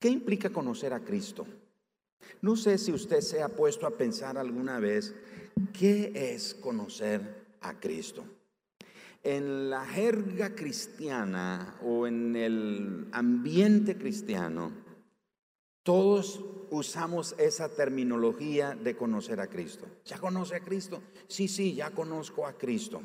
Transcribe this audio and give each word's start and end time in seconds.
¿Qué 0.00 0.08
implica 0.08 0.48
conocer 0.48 0.94
a 0.94 1.04
Cristo? 1.04 1.46
No 2.40 2.56
sé 2.56 2.78
si 2.78 2.90
usted 2.90 3.20
se 3.20 3.42
ha 3.42 3.50
puesto 3.50 3.86
a 3.86 3.90
pensar 3.90 4.38
alguna 4.38 4.80
vez 4.80 5.14
qué 5.78 6.10
es 6.14 6.54
conocer 6.54 7.58
a 7.60 7.78
Cristo. 7.78 8.24
En 9.22 9.68
la 9.68 9.84
jerga 9.84 10.54
cristiana 10.54 11.76
o 11.84 12.06
en 12.06 12.34
el 12.34 13.08
ambiente 13.12 13.98
cristiano, 13.98 14.72
todos 15.82 16.42
usamos 16.70 17.34
esa 17.38 17.68
terminología 17.68 18.74
de 18.74 18.96
conocer 18.96 19.38
a 19.38 19.48
Cristo. 19.48 19.86
¿Ya 20.06 20.18
conoce 20.18 20.54
a 20.54 20.60
Cristo? 20.60 21.02
Sí, 21.28 21.46
sí, 21.46 21.74
ya 21.74 21.90
conozco 21.90 22.46
a 22.46 22.54
Cristo. 22.54 23.02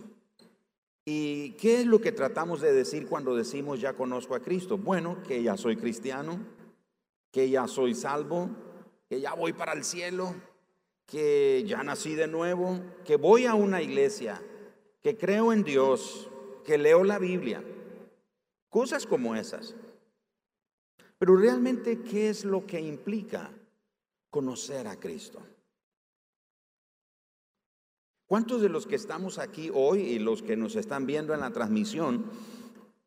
¿Y 1.03 1.51
qué 1.51 1.81
es 1.81 1.85
lo 1.85 1.99
que 1.99 2.13
tratamos 2.13 2.61
de 2.61 2.71
decir 2.71 3.07
cuando 3.07 3.35
decimos 3.35 3.81
ya 3.81 3.93
conozco 3.93 4.33
a 4.33 4.39
Cristo? 4.39 4.77
Bueno, 4.77 5.21
que 5.27 5.43
ya 5.43 5.57
soy 5.57 5.75
cristiano, 5.75 6.39
que 7.35 7.49
ya 7.49 7.67
soy 7.67 7.93
salvo, 7.93 8.49
que 9.09 9.19
ya 9.19 9.33
voy 9.33 9.51
para 9.51 9.73
el 9.73 9.83
cielo, 9.83 10.33
que 11.05 11.65
ya 11.67 11.83
nací 11.83 12.15
de 12.15 12.27
nuevo, 12.27 12.79
que 13.03 13.17
voy 13.17 13.45
a 13.45 13.55
una 13.55 13.81
iglesia, 13.81 14.41
que 15.03 15.17
creo 15.17 15.51
en 15.51 15.65
Dios, 15.65 16.29
que 16.63 16.77
leo 16.77 17.03
la 17.03 17.19
Biblia, 17.19 17.61
cosas 18.69 19.05
como 19.05 19.35
esas. 19.35 19.75
Pero 21.17 21.35
realmente, 21.35 22.03
¿qué 22.03 22.29
es 22.29 22.45
lo 22.45 22.65
que 22.65 22.79
implica 22.79 23.51
conocer 24.29 24.87
a 24.87 24.97
Cristo? 24.97 25.45
¿Cuántos 28.27 28.61
de 28.61 28.69
los 28.69 28.87
que 28.87 28.95
estamos 28.95 29.39
aquí 29.39 29.69
hoy 29.73 29.99
y 30.03 30.19
los 30.19 30.41
que 30.41 30.55
nos 30.55 30.77
están 30.77 31.05
viendo 31.05 31.33
en 31.33 31.41
la 31.41 31.51
transmisión 31.51 32.31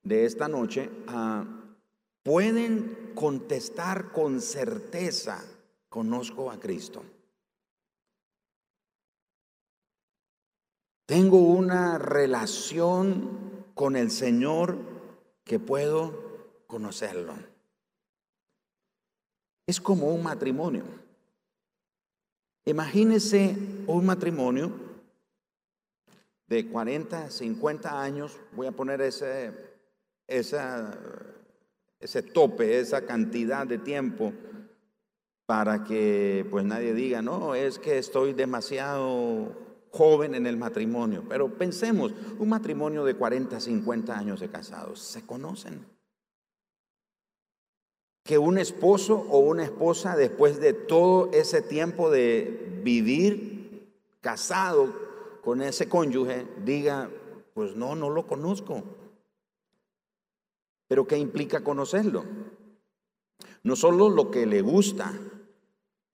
de 0.03 0.27
esta 0.27 0.49
noche 0.49 0.91
ah, 1.07 1.58
pueden 2.29 3.13
contestar 3.15 4.13
con 4.13 4.43
certeza, 4.43 5.43
conozco 5.89 6.51
a 6.51 6.61
Cristo? 6.61 7.03
Tengo 11.07 11.39
una 11.39 11.97
relación 11.97 13.65
con 13.73 13.97
el 13.97 14.11
Señor 14.11 14.77
que 15.43 15.59
puedo 15.59 16.67
conocerlo. 16.67 17.33
Es 19.67 19.81
como 19.81 20.09
un 20.09 20.23
matrimonio. 20.23 20.85
Imagínese 22.67 23.57
un 23.87 24.05
matrimonio 24.05 24.71
de 26.47 26.69
40, 26.69 27.31
50 27.31 28.03
años, 28.03 28.39
voy 28.53 28.67
a 28.67 28.73
poner 28.73 29.01
ese, 29.01 29.55
ese 32.01 32.23
tope, 32.23 32.79
esa 32.79 33.05
cantidad 33.05 33.67
de 33.67 33.79
tiempo 33.79 34.33
para 35.47 35.83
que 35.83 36.47
pues 36.51 36.65
nadie 36.65 36.93
diga, 36.93 37.23
no, 37.23 37.55
es 37.55 37.79
que 37.79 37.99
estoy 37.99 38.35
demasiado 38.35 39.53
joven 39.91 40.35
en 40.35 40.47
el 40.47 40.57
matrimonio. 40.57 41.25
Pero 41.29 41.57
pensemos, 41.57 42.13
un 42.39 42.49
matrimonio 42.49 43.05
de 43.05 43.15
40, 43.15 43.59
50 43.59 44.19
años 44.19 44.41
de 44.41 44.51
casados, 44.51 45.01
¿se 45.01 45.25
conocen? 45.25 45.87
Que 48.25 48.37
un 48.37 48.59
esposo 48.59 49.27
o 49.31 49.39
una 49.39 49.65
esposa 49.65 50.17
después 50.17 50.61
de 50.61 50.75
todo 50.75 51.31
ese 51.33 51.63
tiempo 51.63 52.11
de 52.11 52.81
vivir 52.83 53.89
casado 54.21 54.93
con 55.43 55.63
ese 55.63 55.89
cónyuge 55.89 56.47
diga, 56.65 57.09
pues 57.55 57.75
no, 57.75 57.95
no 57.95 58.11
lo 58.11 58.27
conozco. 58.27 58.83
Pero 60.89 61.07
¿qué 61.07 61.19
implica 61.19 61.63
conocerlo? 61.63 62.25
No 63.63 63.77
solo 63.77 64.09
lo 64.09 64.31
que 64.31 64.47
le 64.47 64.63
gusta, 64.63 65.13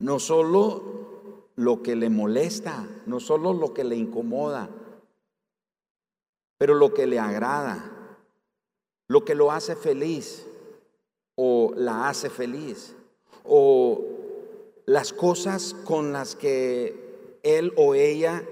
no 0.00 0.18
solo 0.18 1.50
lo 1.56 1.82
que 1.82 1.94
le 1.94 2.10
molesta, 2.10 2.86
no 3.06 3.20
solo 3.20 3.52
lo 3.52 3.72
que 3.72 3.84
le 3.84 3.96
incomoda, 3.96 4.68
pero 6.58 6.74
lo 6.74 6.92
que 6.92 7.06
le 7.06 7.18
agrada, 7.18 8.18
lo 9.08 9.24
que 9.24 9.34
lo 9.34 9.52
hace 9.52 9.76
feliz 9.76 10.46
o 11.36 11.72
la 11.76 12.08
hace 12.08 12.28
feliz, 12.28 12.96
o 13.44 14.04
las 14.86 15.12
cosas 15.12 15.74
con 15.84 16.12
las 16.12 16.34
que 16.34 17.38
él 17.42 17.72
o 17.76 17.94
ella 17.94 18.42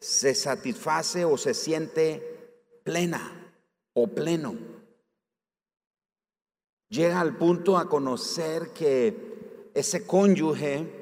se 0.00 0.34
satisface 0.34 1.24
o 1.24 1.36
se 1.36 1.52
siente 1.52 2.80
plena 2.84 3.52
o 3.92 4.06
pleno. 4.06 4.69
Llega 6.90 7.20
al 7.20 7.36
punto 7.36 7.78
a 7.78 7.88
conocer 7.88 8.70
que 8.74 9.70
ese 9.74 10.06
cónyuge 10.06 11.00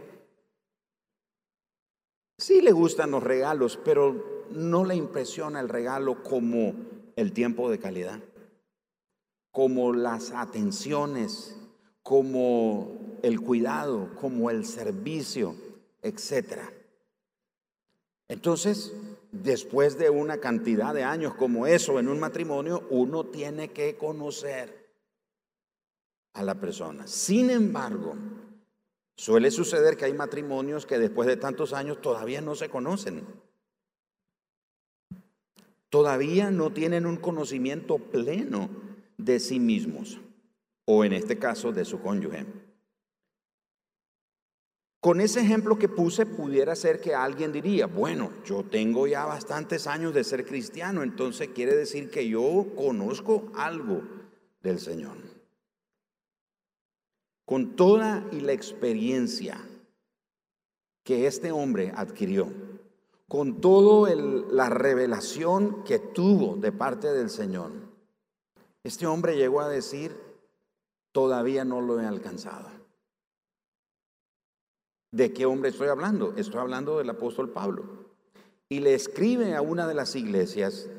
Sí 2.38 2.60
le 2.60 2.70
gustan 2.70 3.10
los 3.10 3.22
regalos, 3.24 3.80
pero 3.84 4.46
no 4.50 4.84
le 4.84 4.94
impresiona 4.94 5.58
el 5.58 5.68
regalo 5.68 6.22
como 6.22 6.72
el 7.16 7.32
tiempo 7.32 7.68
de 7.68 7.80
calidad, 7.80 8.20
como 9.50 9.92
las 9.92 10.30
atenciones, 10.30 11.56
como 12.04 13.18
el 13.22 13.40
cuidado, 13.40 14.14
como 14.20 14.50
el 14.50 14.64
servicio, 14.66 15.56
etc. 16.00 16.60
Entonces, 18.28 18.94
después 19.32 19.98
de 19.98 20.08
una 20.08 20.38
cantidad 20.38 20.94
de 20.94 21.02
años 21.02 21.34
como 21.34 21.66
eso 21.66 21.98
en 21.98 22.06
un 22.06 22.20
matrimonio, 22.20 22.86
uno 22.90 23.26
tiene 23.26 23.72
que 23.72 23.96
conocer 23.96 24.87
a 26.38 26.42
la 26.42 26.54
persona. 26.54 27.06
Sin 27.06 27.50
embargo, 27.50 28.16
Suele 29.18 29.50
suceder 29.50 29.96
que 29.96 30.04
hay 30.04 30.12
matrimonios 30.12 30.86
que 30.86 30.96
después 30.96 31.26
de 31.26 31.36
tantos 31.36 31.72
años 31.72 32.00
todavía 32.00 32.40
no 32.40 32.54
se 32.54 32.68
conocen. 32.68 33.26
Todavía 35.88 36.52
no 36.52 36.72
tienen 36.72 37.04
un 37.04 37.16
conocimiento 37.16 37.98
pleno 37.98 38.70
de 39.16 39.40
sí 39.40 39.58
mismos, 39.58 40.20
o 40.84 41.04
en 41.04 41.14
este 41.14 41.36
caso 41.36 41.72
de 41.72 41.84
su 41.84 42.00
cónyuge. 42.00 42.46
Con 45.00 45.20
ese 45.20 45.40
ejemplo 45.40 45.76
que 45.76 45.88
puse, 45.88 46.24
pudiera 46.24 46.76
ser 46.76 47.00
que 47.00 47.12
alguien 47.16 47.50
diría, 47.50 47.88
bueno, 47.88 48.30
yo 48.44 48.62
tengo 48.62 49.08
ya 49.08 49.26
bastantes 49.26 49.88
años 49.88 50.14
de 50.14 50.22
ser 50.22 50.46
cristiano, 50.46 51.02
entonces 51.02 51.48
quiere 51.48 51.74
decir 51.74 52.08
que 52.08 52.28
yo 52.28 52.68
conozco 52.76 53.50
algo 53.56 54.02
del 54.62 54.78
Señor 54.78 55.37
con 57.48 57.76
toda 57.76 58.28
y 58.30 58.40
la 58.40 58.52
experiencia 58.52 59.58
que 61.02 61.26
este 61.26 61.50
hombre 61.50 61.94
adquirió, 61.96 62.52
con 63.26 63.62
toda 63.62 64.14
la 64.14 64.68
revelación 64.68 65.82
que 65.82 65.98
tuvo 65.98 66.56
de 66.56 66.72
parte 66.72 67.10
del 67.10 67.30
Señor, 67.30 67.72
este 68.84 69.06
hombre 69.06 69.38
llegó 69.38 69.62
a 69.62 69.68
decir, 69.70 70.14
todavía 71.12 71.64
no 71.64 71.80
lo 71.80 71.98
he 71.98 72.04
alcanzado. 72.04 72.68
¿De 75.10 75.32
qué 75.32 75.46
hombre 75.46 75.70
estoy 75.70 75.88
hablando? 75.88 76.34
Estoy 76.36 76.60
hablando 76.60 76.98
del 76.98 77.08
apóstol 77.08 77.48
Pablo. 77.48 78.10
Y 78.68 78.80
le 78.80 78.92
escribe 78.92 79.54
a 79.54 79.62
una 79.62 79.88
de 79.88 79.94
las 79.94 80.16
iglesias, 80.16 80.90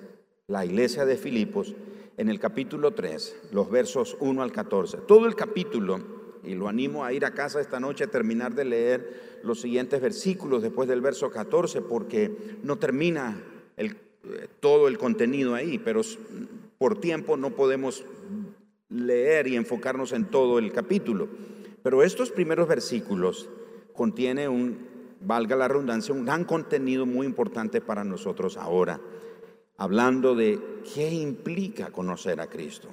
la 0.48 0.66
iglesia 0.66 1.06
de 1.06 1.16
Filipos, 1.16 1.76
en 2.18 2.28
el 2.28 2.40
capítulo 2.40 2.96
3, 2.96 3.50
los 3.52 3.70
versos 3.70 4.18
1 4.20 4.42
al 4.42 4.52
14. 4.52 4.98
Todo 4.98 5.28
el 5.28 5.36
capítulo 5.36 6.19
y 6.50 6.56
lo 6.56 6.68
animo 6.68 7.06
a 7.06 7.14
ir 7.14 7.26
a 7.26 7.34
casa 7.36 7.62
esta 7.62 7.80
noche 7.80 8.06
a 8.06 8.08
terminar 8.08 8.56
de 8.56 8.66
leer 8.66 9.40
los 9.44 9.62
siguientes 9.62 10.02
versículos 10.02 10.64
después 10.64 10.90
del 10.90 11.00
verso 11.00 11.30
14, 11.30 11.82
porque 11.82 12.58
no 12.64 12.78
termina 12.78 13.40
el, 13.78 13.96
todo 14.60 14.88
el 14.88 14.98
contenido 14.98 15.54
ahí, 15.54 15.78
pero 15.78 16.02
por 16.80 17.00
tiempo 17.00 17.38
no 17.38 17.52
podemos 17.52 18.04
leer 18.90 19.48
y 19.48 19.58
enfocarnos 19.58 20.12
en 20.12 20.26
todo 20.26 20.58
el 20.58 20.72
capítulo. 20.72 21.28
Pero 21.84 22.02
estos 22.02 22.32
primeros 22.32 22.68
versículos 22.68 23.48
contienen 23.94 24.50
un, 24.50 24.88
valga 25.22 25.56
la 25.56 25.68
redundancia, 25.68 26.16
un 26.16 26.26
gran 26.26 26.46
contenido 26.46 27.06
muy 27.06 27.28
importante 27.28 27.80
para 27.80 28.04
nosotros 28.04 28.58
ahora, 28.58 29.00
hablando 29.78 30.34
de 30.34 30.60
qué 30.96 31.12
implica 31.12 31.92
conocer 31.92 32.42
a 32.42 32.48
Cristo. 32.48 32.90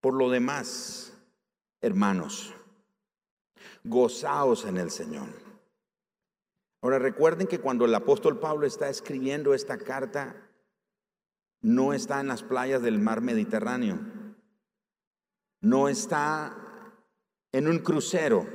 Por 0.00 0.14
lo 0.14 0.30
demás, 0.30 1.12
hermanos, 1.80 2.54
gozaos 3.88 4.64
en 4.64 4.76
el 4.76 4.90
Señor. 4.90 5.28
Ahora 6.80 6.98
recuerden 6.98 7.46
que 7.46 7.60
cuando 7.60 7.84
el 7.84 7.94
apóstol 7.94 8.38
Pablo 8.38 8.66
está 8.66 8.88
escribiendo 8.88 9.54
esta 9.54 9.78
carta, 9.78 10.36
no 11.60 11.92
está 11.92 12.20
en 12.20 12.28
las 12.28 12.42
playas 12.42 12.82
del 12.82 13.00
mar 13.00 13.20
Mediterráneo, 13.20 13.98
no 15.60 15.88
está 15.88 16.56
en 17.50 17.66
un 17.66 17.78
crucero 17.78 18.46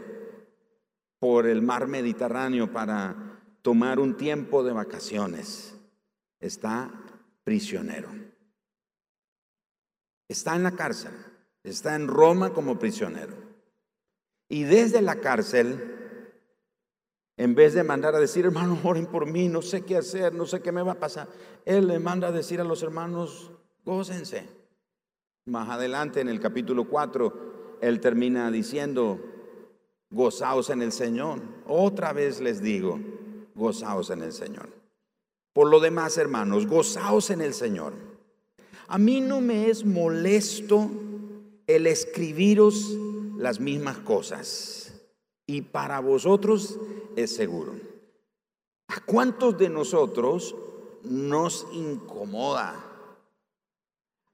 por 1.20 1.48
el 1.48 1.62
mar 1.62 1.88
Mediterráneo 1.88 2.72
para 2.72 3.42
tomar 3.62 4.00
un 4.00 4.16
tiempo 4.16 4.64
de 4.64 4.72
vacaciones, 4.72 5.76
está 6.40 6.92
prisionero. 7.44 8.10
Está 10.30 10.56
en 10.56 10.64
la 10.64 10.72
cárcel, 10.72 11.12
está 11.64 11.96
en 11.96 12.08
Roma 12.08 12.54
como 12.54 12.80
prisionero. 12.80 13.43
Y 14.50 14.64
desde 14.64 15.02
la 15.02 15.16
cárcel, 15.16 15.94
en 17.38 17.56
vez 17.56 17.74
de 17.74 17.84
mandar 17.84 18.16
a 18.16 18.20
decir, 18.20 18.46
hermanos, 18.46 18.80
oren 18.84 19.08
por 19.08 19.26
mí, 19.26 19.48
no 19.48 19.62
sé 19.62 19.82
qué 19.82 19.98
hacer, 19.98 20.34
no 20.34 20.46
sé 20.46 20.62
qué 20.62 20.72
me 20.72 20.84
va 20.84 20.94
a 20.94 21.00
pasar, 21.00 21.28
él 21.66 21.88
le 21.88 22.00
manda 22.00 22.28
a 22.28 22.32
decir 22.32 22.62
a 22.62 22.64
los 22.64 22.84
hermanos, 22.84 23.52
gócense. 23.84 24.48
Más 25.46 25.70
adelante 25.70 26.22
en 26.22 26.30
el 26.30 26.40
capítulo 26.40 26.88
4, 26.88 27.78
él 27.82 28.00
termina 28.00 28.50
diciendo, 28.52 29.20
gozaos 30.10 30.70
en 30.70 30.82
el 30.82 30.92
Señor. 30.92 31.42
Otra 31.68 32.14
vez 32.14 32.40
les 32.40 32.62
digo, 32.62 33.00
gozaos 33.56 34.10
en 34.12 34.22
el 34.22 34.32
Señor. 34.32 34.70
Por 35.54 35.70
lo 35.70 35.80
demás, 35.80 36.18
hermanos, 36.18 36.68
gozaos 36.68 37.30
en 37.30 37.42
el 37.42 37.54
Señor. 37.54 37.94
A 38.88 38.98
mí 38.98 39.22
no 39.22 39.42
me 39.42 39.70
es 39.70 39.86
molesto 39.86 40.90
el 41.68 41.88
escribiros 41.88 42.96
las 43.38 43.60
mismas 43.60 44.00
cosas 44.00 44.94
y 45.46 45.62
para 45.62 46.00
vosotros 46.00 46.80
es 47.16 47.36
seguro. 47.36 47.76
¿A 48.88 49.00
cuántos 49.02 49.58
de 49.58 49.70
nosotros 49.70 50.56
nos 51.04 51.68
incomoda? 51.74 52.90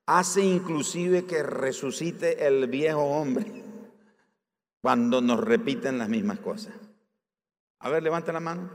Hace 0.06 0.44
inclusive 0.44 1.26
que 1.26 1.44
resucite 1.44 2.46
el 2.46 2.68
viejo 2.68 3.04
hombre 3.04 3.64
cuando 4.82 5.22
nos 5.22 5.40
repiten 5.40 5.98
las 5.98 6.10
mismas 6.10 6.40
cosas. 6.40 6.74
A 7.80 7.90
ver, 7.90 8.04
levanta 8.04 8.34
la 8.34 8.40
mano. 8.40 8.70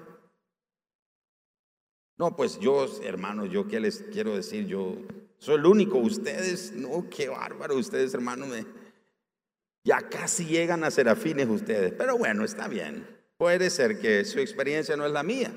No, 2.17 2.37
pues 2.37 2.61
yo, 2.61 2.87
hermanos, 3.03 3.51
yo 3.51 3.67
qué 3.67 3.81
les 3.81 4.03
quiero 4.13 4.37
decir, 4.37 4.67
yo 4.67 4.97
soy 5.39 5.57
el 5.57 5.67
único. 5.67 5.99
Ustedes, 5.99 6.73
no, 6.73 7.09
qué 7.11 7.29
bárbaro, 7.29 7.77
ustedes, 7.77 8.15
hermanos, 8.15 8.49
me, 8.49 8.65
ya 9.85 10.09
casi 10.09 10.47
llegan 10.47 10.83
a 10.83 10.91
ser 10.91 11.09
afines 11.09 11.49
ustedes. 11.49 11.93
Pero 11.93 12.17
bueno, 12.17 12.45
está 12.45 12.67
bien. 12.67 13.07
Puede 13.37 13.69
ser 13.71 14.01
que 14.01 14.25
su 14.25 14.41
experiencia 14.41 14.97
no 14.97 15.05
es 15.05 15.13
la 15.13 15.23
mía. 15.23 15.53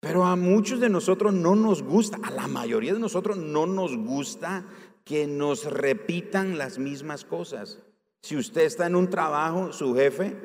Pero 0.00 0.24
a 0.24 0.36
muchos 0.36 0.80
de 0.80 0.90
nosotros 0.90 1.32
no 1.32 1.54
nos 1.54 1.82
gusta, 1.82 2.18
a 2.22 2.30
la 2.30 2.46
mayoría 2.46 2.92
de 2.92 2.98
nosotros 2.98 3.38
no 3.38 3.66
nos 3.66 3.96
gusta 3.96 4.66
que 5.04 5.26
nos 5.26 5.64
repitan 5.64 6.58
las 6.58 6.78
mismas 6.78 7.24
cosas. 7.24 7.78
Si 8.22 8.36
usted 8.36 8.62
está 8.62 8.86
en 8.86 8.96
un 8.96 9.08
trabajo, 9.08 9.72
su 9.72 9.94
jefe 9.94 10.36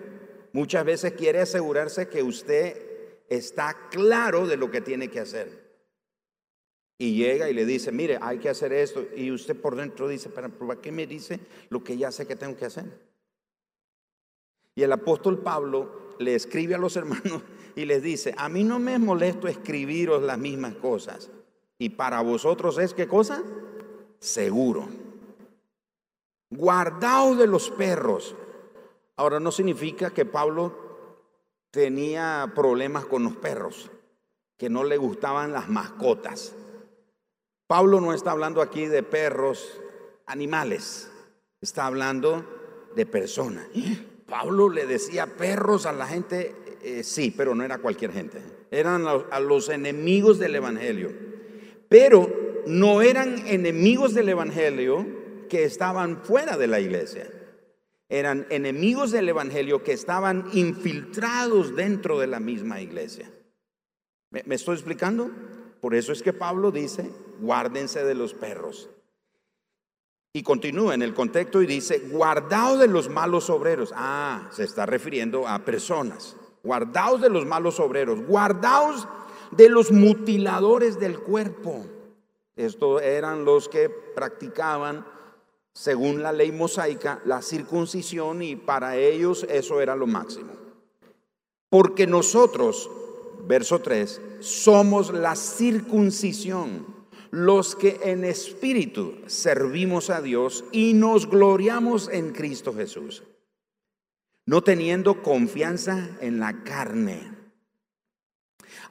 muchas 0.54 0.86
veces 0.86 1.14
quiere 1.14 1.42
asegurarse 1.42 2.08
que 2.08 2.24
usted 2.24 2.78
está 3.28 3.90
claro 3.90 4.48
de 4.48 4.58
lo 4.58 4.70
que 4.70 4.82
tiene 4.82 5.10
que 5.10 5.20
hacer. 5.20 5.69
Y 7.02 7.16
llega 7.16 7.50
y 7.50 7.54
le 7.54 7.66
dice, 7.66 7.94
mire, 7.94 8.20
hay 8.22 8.40
que 8.40 8.50
hacer 8.50 8.74
esto. 8.74 9.06
Y 9.16 9.32
usted 9.32 9.56
por 9.60 9.78
dentro 9.78 10.10
dice, 10.10 10.30
¿para, 10.30 10.50
¿para 10.50 10.82
qué 10.82 10.92
me 10.92 11.08
dice 11.08 11.40
lo 11.70 11.82
que 11.82 11.98
ya 11.98 12.12
sé 12.12 12.28
que 12.28 12.36
tengo 12.36 12.58
que 12.58 12.66
hacer? 12.66 12.86
Y 14.76 14.84
el 14.84 14.92
apóstol 14.92 15.40
Pablo 15.40 16.16
le 16.20 16.36
escribe 16.36 16.76
a 16.76 16.78
los 16.78 16.96
hermanos 16.98 17.42
y 17.76 17.86
les 17.86 18.04
dice, 18.04 18.36
a 18.38 18.50
mí 18.50 18.66
no 18.66 18.80
me 18.80 18.96
es 18.96 19.00
molesto 19.00 19.48
escribiros 19.48 20.22
las 20.22 20.38
mismas 20.38 20.76
cosas. 20.76 21.32
Y 21.78 21.92
para 21.92 22.22
vosotros 22.22 22.78
es 22.78 22.94
qué 22.94 23.08
cosa? 23.08 23.42
Seguro. 24.20 24.90
Guardaos 26.50 27.38
de 27.38 27.48
los 27.48 27.72
perros. 27.72 28.36
Ahora 29.16 29.40
no 29.40 29.54
significa 29.54 30.10
que 30.10 30.26
Pablo 30.26 30.76
tenía 31.72 32.52
problemas 32.54 33.06
con 33.06 33.24
los 33.24 33.38
perros, 33.38 33.90
que 34.58 34.70
no 34.70 34.84
le 34.84 34.98
gustaban 34.98 35.54
las 35.54 35.70
mascotas. 35.70 36.54
Pablo 37.70 38.02
no 38.02 38.16
está 38.16 38.32
hablando 38.32 38.64
aquí 38.64 38.88
de 38.88 39.04
perros, 39.04 39.80
animales, 40.26 41.08
está 41.62 41.86
hablando 41.86 42.90
de 42.96 43.06
personas. 43.06 43.68
Pablo 44.26 44.70
le 44.70 44.88
decía 44.88 45.28
perros 45.28 45.86
a 45.86 45.94
la 45.94 46.08
gente, 46.08 46.56
eh, 46.82 47.04
sí, 47.04 47.30
pero 47.30 47.54
no 47.54 47.64
era 47.64 47.78
cualquier 47.78 48.12
gente, 48.12 48.42
eran 48.72 49.06
a 49.06 49.40
los 49.40 49.70
enemigos 49.70 50.40
del 50.40 50.56
Evangelio. 50.56 51.12
Pero 51.88 52.64
no 52.66 53.04
eran 53.04 53.46
enemigos 53.46 54.16
del 54.16 54.30
Evangelio 54.30 55.06
que 55.48 55.64
estaban 55.64 56.24
fuera 56.24 56.58
de 56.58 56.66
la 56.66 56.80
iglesia. 56.80 57.30
Eran 58.10 58.48
enemigos 58.50 59.12
del 59.12 59.30
Evangelio 59.30 59.84
que 59.84 59.94
estaban 59.94 60.50
infiltrados 60.54 61.76
dentro 61.76 62.18
de 62.18 62.26
la 62.26 62.40
misma 62.40 62.82
iglesia. 62.82 63.30
¿Me, 64.32 64.56
estoy 64.56 64.74
explicando? 64.74 65.30
Por 65.82 65.96
eso 65.96 66.12
es 66.12 66.22
que 66.22 66.34
Pablo 66.34 66.72
dice, 66.72 67.10
guárdense 67.40 68.04
de 68.04 68.16
los 68.16 68.34
perros. 68.34 68.90
Y 70.34 70.44
continúa 70.44 70.94
en 70.94 71.02
el 71.02 71.14
contexto 71.14 71.62
y 71.62 71.66
dice, 71.66 72.00
guardaos 72.12 72.80
de 72.80 72.88
los 72.88 73.10
malos 73.10 73.50
obreros. 73.50 73.92
Ah, 73.96 74.50
se 74.52 74.64
está 74.64 74.86
refiriendo 74.86 75.48
a 75.48 75.60
personas. 75.60 76.36
Guardaos 76.64 77.22
de 77.22 77.30
los 77.30 77.46
malos 77.46 77.80
obreros. 77.80 78.22
Guardaos 78.22 79.08
de 79.52 79.70
los 79.70 79.92
mutiladores 79.92 81.00
del 81.00 81.20
cuerpo. 81.20 81.86
Estos 82.56 83.02
eran 83.02 83.46
los 83.46 83.70
que 83.70 83.90
practicaban 83.90 85.06
según 85.74 86.22
la 86.22 86.34
ley 86.34 86.52
mosaica, 86.52 87.22
la 87.26 87.42
circuncisión 87.42 88.42
y 88.42 88.56
para 88.56 88.98
ellos 88.98 89.46
eso 89.50 89.80
era 89.80 89.96
lo 89.96 90.08
máximo. 90.08 90.52
Porque 91.70 92.06
nosotros, 92.06 92.90
verso 93.50 93.80
3, 93.80 94.22
somos 94.42 95.12
la 95.12 95.36
circuncisión, 95.36 96.86
los 97.32 97.76
que 97.76 98.00
en 98.04 98.24
espíritu 98.24 99.16
servimos 99.26 100.12
a 100.12 100.22
Dios 100.22 100.66
y 100.72 100.94
nos 100.94 101.28
gloriamos 101.28 102.10
en 102.10 102.32
Cristo 102.32 102.76
Jesús, 102.76 103.24
no 104.46 104.62
teniendo 104.62 105.24
confianza 105.24 106.16
en 106.22 106.40
la 106.40 106.64
carne. 106.64 107.34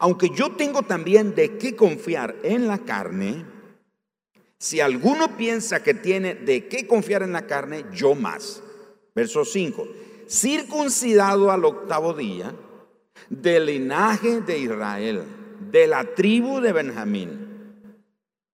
Aunque 0.01 0.31
yo 0.31 0.51
tengo 0.57 0.83
también 0.83 1.37
de 1.37 1.57
qué 1.57 1.77
confiar 1.77 2.35
en 2.43 2.67
la 2.67 2.79
carne, 2.79 3.45
si 4.59 4.81
alguno 4.81 5.37
piensa 5.37 5.85
que 5.85 5.95
tiene 5.95 6.35
de 6.35 6.67
qué 6.67 6.85
confiar 6.89 7.23
en 7.23 7.33
la 7.33 7.47
carne, 7.47 7.85
yo 7.93 8.17
más. 8.17 8.61
Verso 9.15 9.45
5. 9.45 9.87
Circuncidado 10.29 11.53
al 11.53 11.65
octavo 11.65 12.13
día, 12.13 12.53
del 13.31 13.67
linaje 13.67 14.41
de 14.41 14.59
Israel, 14.59 15.23
de 15.71 15.87
la 15.87 16.05
tribu 16.15 16.61
de 16.61 16.73
Benjamín. 16.73 17.47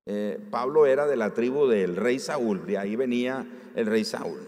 Eh, 0.06 0.38
Pablo 0.50 0.86
era 0.86 1.06
de 1.06 1.16
la 1.16 1.32
tribu 1.32 1.66
del 1.66 1.96
rey 1.96 2.18
Saúl, 2.18 2.66
de 2.66 2.78
ahí 2.78 2.96
venía 2.96 3.46
el 3.74 3.86
rey 3.86 4.04
Saúl. 4.04 4.40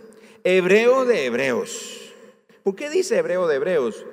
Hebreo 0.45 1.05
de 1.05 1.27
hebreos. 1.27 2.13
¿Por 2.63 2.75
qué 2.75 2.91
dice 2.91 3.19
hebreo 3.19 3.47
de 3.47 3.57
hebreos? 3.57 4.05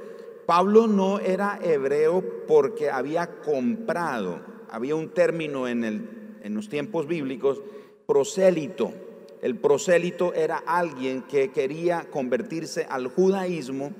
Pablo 0.45 0.87
no 0.87 1.19
era 1.19 1.59
hebreo 1.61 2.23
porque 2.47 2.89
había 2.89 3.27
comprado, 3.41 4.41
había 4.69 4.95
un 4.95 5.09
término 5.09 5.67
en 5.67 5.83
el 5.83 6.23
en 6.43 6.53
los 6.53 6.69
tiempos 6.69 7.07
bíblicos, 7.07 7.61
prosélito. 8.05 8.93
El 9.41 9.57
prosélito 9.57 10.33
era 10.33 10.57
alguien 10.57 11.23
que 11.23 11.51
quería 11.51 12.05
convertirse 12.11 12.85
al 12.87 13.07
judaísmo 13.07 13.91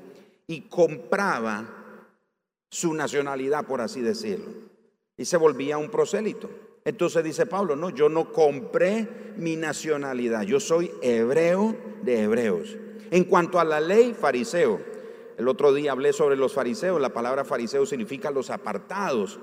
y 0.45 0.61
compraba 0.61 1.82
su 2.73 2.91
nacionalidad, 2.95 3.67
por 3.67 3.81
así 3.81 4.01
decirlo. 4.01 4.49
Y 5.15 5.25
se 5.25 5.37
volvía 5.37 5.77
un 5.77 5.91
prosélito. 5.91 6.49
Entonces 6.83 7.23
dice 7.23 7.45
Pablo, 7.45 7.75
no, 7.75 7.91
yo 7.91 8.09
no 8.09 8.33
compré 8.33 9.07
mi 9.37 9.55
nacionalidad, 9.55 10.41
yo 10.41 10.59
soy 10.59 10.91
hebreo 11.03 11.75
de 12.01 12.23
hebreos. 12.23 12.75
En 13.11 13.25
cuanto 13.25 13.59
a 13.59 13.63
la 13.63 13.79
ley, 13.79 14.15
fariseo. 14.19 14.81
El 15.37 15.47
otro 15.47 15.71
día 15.71 15.91
hablé 15.91 16.13
sobre 16.13 16.35
los 16.35 16.53
fariseos, 16.53 16.99
la 16.99 17.13
palabra 17.13 17.45
fariseo 17.45 17.85
significa 17.85 18.31
los 18.31 18.49
apartados, 18.49 19.39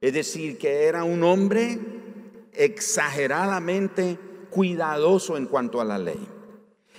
es 0.00 0.12
decir, 0.12 0.58
que 0.58 0.86
era 0.86 1.04
un 1.04 1.22
hombre 1.22 1.78
exageradamente 2.52 4.18
cuidadoso 4.50 5.36
en 5.36 5.46
cuanto 5.46 5.80
a 5.80 5.84
la 5.84 5.98
ley. 5.98 6.26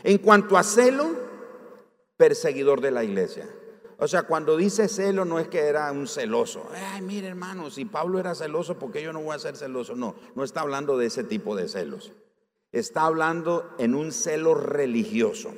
En 0.06 0.18
cuanto 0.20 0.58
a 0.58 0.63
celo, 0.63 1.12
perseguidor 2.16 2.80
de 2.80 2.92
la 2.92 3.04
iglesia. 3.04 3.50
O 4.03 4.07
sea, 4.10 4.24
cuando 4.24 4.57
dice 4.57 4.89
celo 4.89 5.24
no 5.24 5.39
es 5.39 5.48
que 5.48 5.60
era 5.60 5.89
un 5.93 6.07
celoso. 6.07 6.67
Ay, 6.91 7.01
mire 7.01 7.29
hermano, 7.29 7.72
si 7.72 7.86
Pablo 7.86 8.19
era 8.19 8.36
celoso, 8.36 8.77
¿por 8.77 8.91
qué 8.91 9.01
yo 9.01 9.13
no 9.13 9.22
voy 9.22 9.33
a 9.33 9.39
ser 9.39 9.55
celoso? 9.55 9.95
No, 9.95 10.15
no 10.36 10.43
está 10.43 10.60
hablando 10.60 10.98
de 10.98 11.05
ese 11.05 11.24
tipo 11.24 11.55
de 11.55 11.69
celos. 11.69 12.12
Está 12.74 13.03
hablando 13.03 13.74
en 13.77 13.95
un 13.95 14.12
celo 14.12 14.55
religioso. 14.55 15.53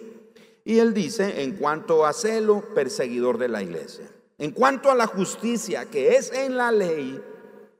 Y 0.63 0.77
él 0.77 0.93
dice, 0.93 1.41
en 1.41 1.55
cuanto 1.55 2.05
a 2.05 2.13
celo, 2.13 2.63
perseguidor 2.75 3.39
de 3.39 3.47
la 3.47 3.63
iglesia. 3.63 4.11
En 4.37 4.51
cuanto 4.51 4.91
a 4.91 4.95
la 4.95 5.07
justicia 5.07 5.85
que 5.85 6.15
es 6.15 6.31
en 6.31 6.55
la 6.55 6.71
ley, 6.71 7.19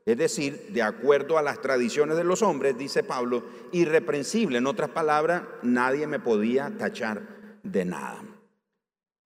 es 0.04 0.16
decir, 0.16 0.70
de 0.70 0.82
acuerdo 0.82 1.38
a 1.38 1.42
las 1.42 1.62
tradiciones 1.62 2.16
de 2.16 2.24
los 2.24 2.42
hombres, 2.42 2.76
dice 2.76 3.04
Pablo, 3.04 3.44
irreprensible. 3.70 4.58
En 4.58 4.66
otras 4.66 4.90
palabras, 4.90 5.44
nadie 5.62 6.08
me 6.08 6.18
podía 6.18 6.72
tachar 6.76 7.22
de 7.62 7.84
nada. 7.84 8.20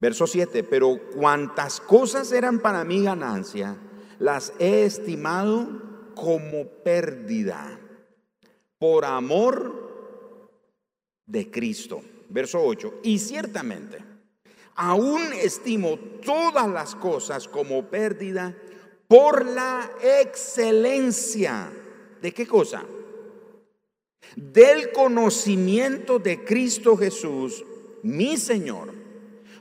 Verso 0.00 0.26
7, 0.26 0.64
pero 0.64 0.98
cuantas 1.14 1.80
cosas 1.80 2.32
eran 2.32 2.60
para 2.60 2.84
mí 2.84 3.04
ganancia, 3.04 3.76
las 4.18 4.52
he 4.58 4.84
estimado 4.84 6.12
como 6.14 6.66
pérdida 6.82 7.78
por 8.78 9.04
amor 9.04 10.40
de 11.26 11.50
Cristo. 11.50 12.02
Verso 12.30 12.62
8, 12.62 13.00
y 13.02 13.18
ciertamente 13.18 14.10
aún 14.82 15.20
estimo 15.34 15.98
todas 16.24 16.66
las 16.66 16.94
cosas 16.94 17.46
como 17.48 17.90
pérdida 17.90 18.56
por 19.06 19.44
la 19.44 19.90
excelencia. 20.02 21.70
¿De 22.22 22.32
qué 22.32 22.46
cosa? 22.46 22.84
Del 24.36 24.90
conocimiento 24.92 26.18
de 26.18 26.44
Cristo 26.44 26.96
Jesús, 26.96 27.62
mi 28.02 28.38
Señor, 28.38 28.99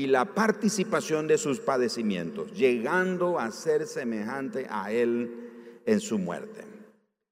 y 0.00 0.06
la 0.06 0.24
participación 0.24 1.26
de 1.26 1.36
sus 1.36 1.60
padecimientos, 1.60 2.52
llegando 2.52 3.38
a 3.38 3.50
ser 3.50 3.86
semejante 3.86 4.66
a 4.70 4.90
él 4.90 5.82
en 5.84 6.00
su 6.00 6.18
muerte. 6.18 6.64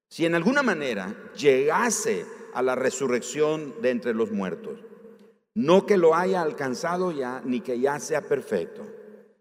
Si 0.09 0.27
en 0.27 0.35
alguna 0.35 0.63
manera 0.63 1.15
llegase 1.37 2.27
a 2.53 2.63
la 2.63 2.75
resurrección 2.75 3.81
de 3.81 3.91
entre 3.91 4.13
los 4.13 4.33
muertos, 4.33 4.81
no 5.55 5.87
que 5.87 5.97
lo 5.97 6.15
haya 6.15 6.43
alcanzado 6.43 7.11
ya, 7.11 7.41
ni 7.45 7.61
que 7.61 7.81
ya 7.81 7.99
sea 7.99 8.21
perfecto 8.23 8.99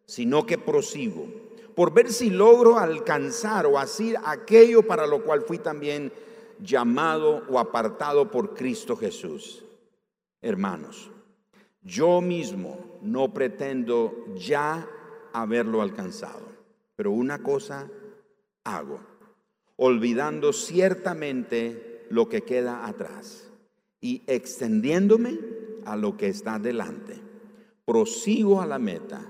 sino 0.08 0.46
que 0.46 0.58
prosigo, 0.58 1.28
por 1.76 1.94
ver 1.94 2.12
si 2.12 2.30
logro 2.30 2.80
alcanzar 2.80 3.66
o 3.66 3.78
hacer 3.78 4.16
aquello 4.26 4.88
para 4.88 5.06
lo 5.06 5.24
cual 5.24 5.42
fui 5.42 5.60
también 5.60 6.12
llamado 6.60 7.44
o 7.50 7.60
apartado 7.60 8.32
por 8.32 8.56
Cristo 8.56 8.96
Jesús. 8.96 9.64
Hermanos, 10.42 11.12
yo 11.84 12.22
mismo 12.22 12.80
no 13.02 13.34
pretendo 13.34 14.26
ya 14.36 14.88
haberlo 15.34 15.82
alcanzado, 15.82 16.48
pero 16.96 17.12
una 17.12 17.44
cosa 17.44 17.90
hago, 18.64 19.00
olvidando 19.76 20.54
ciertamente 20.54 22.06
lo 22.10 22.30
que 22.30 22.42
queda 22.42 22.88
atrás 22.88 23.52
y 24.02 24.24
extendiéndome 24.28 25.40
a 25.86 25.96
lo 25.96 26.18
que 26.18 26.28
está 26.28 26.60
delante. 26.60 27.16
Prosigo 27.86 28.62
a 28.62 28.66
la 28.66 28.80
meta 28.80 29.26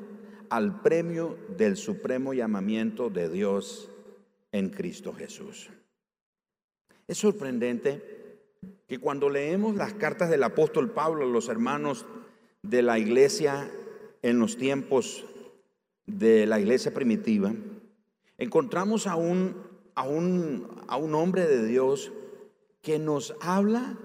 al 0.50 0.82
premio 0.82 1.38
del 1.58 1.78
supremo 1.78 2.34
llamamiento 2.34 3.10
de 3.10 3.30
Dios 3.30 3.90
en 4.52 4.70
Cristo 4.70 5.14
Jesús. 5.14 5.70
Es 7.08 7.18
sorprendente 7.18 8.18
que 8.88 9.00
cuando 9.00 9.30
leemos 9.30 9.76
las 9.76 9.94
cartas 9.94 10.30
del 10.30 10.44
apóstol 10.44 10.92
Pablo 10.92 11.26
a 11.26 11.30
los 11.30 11.50
hermanos 11.50 12.06
de 12.64 12.82
la 12.82 13.00
iglesia 13.00 13.72
en 14.22 14.40
los 14.40 14.58
tiempos 14.58 15.26
de 16.06 16.46
la 16.46 16.60
iglesia 16.60 16.94
primitiva, 16.94 17.54
encontramos 18.38 19.08
a 19.08 19.16
un, 19.16 19.56
a 19.96 20.04
un, 20.04 20.68
a 20.88 20.98
un 20.98 21.16
hombre 21.16 21.48
de 21.48 21.66
Dios 21.66 22.12
que 22.82 23.00
nos 23.00 23.36
habla 23.42 23.98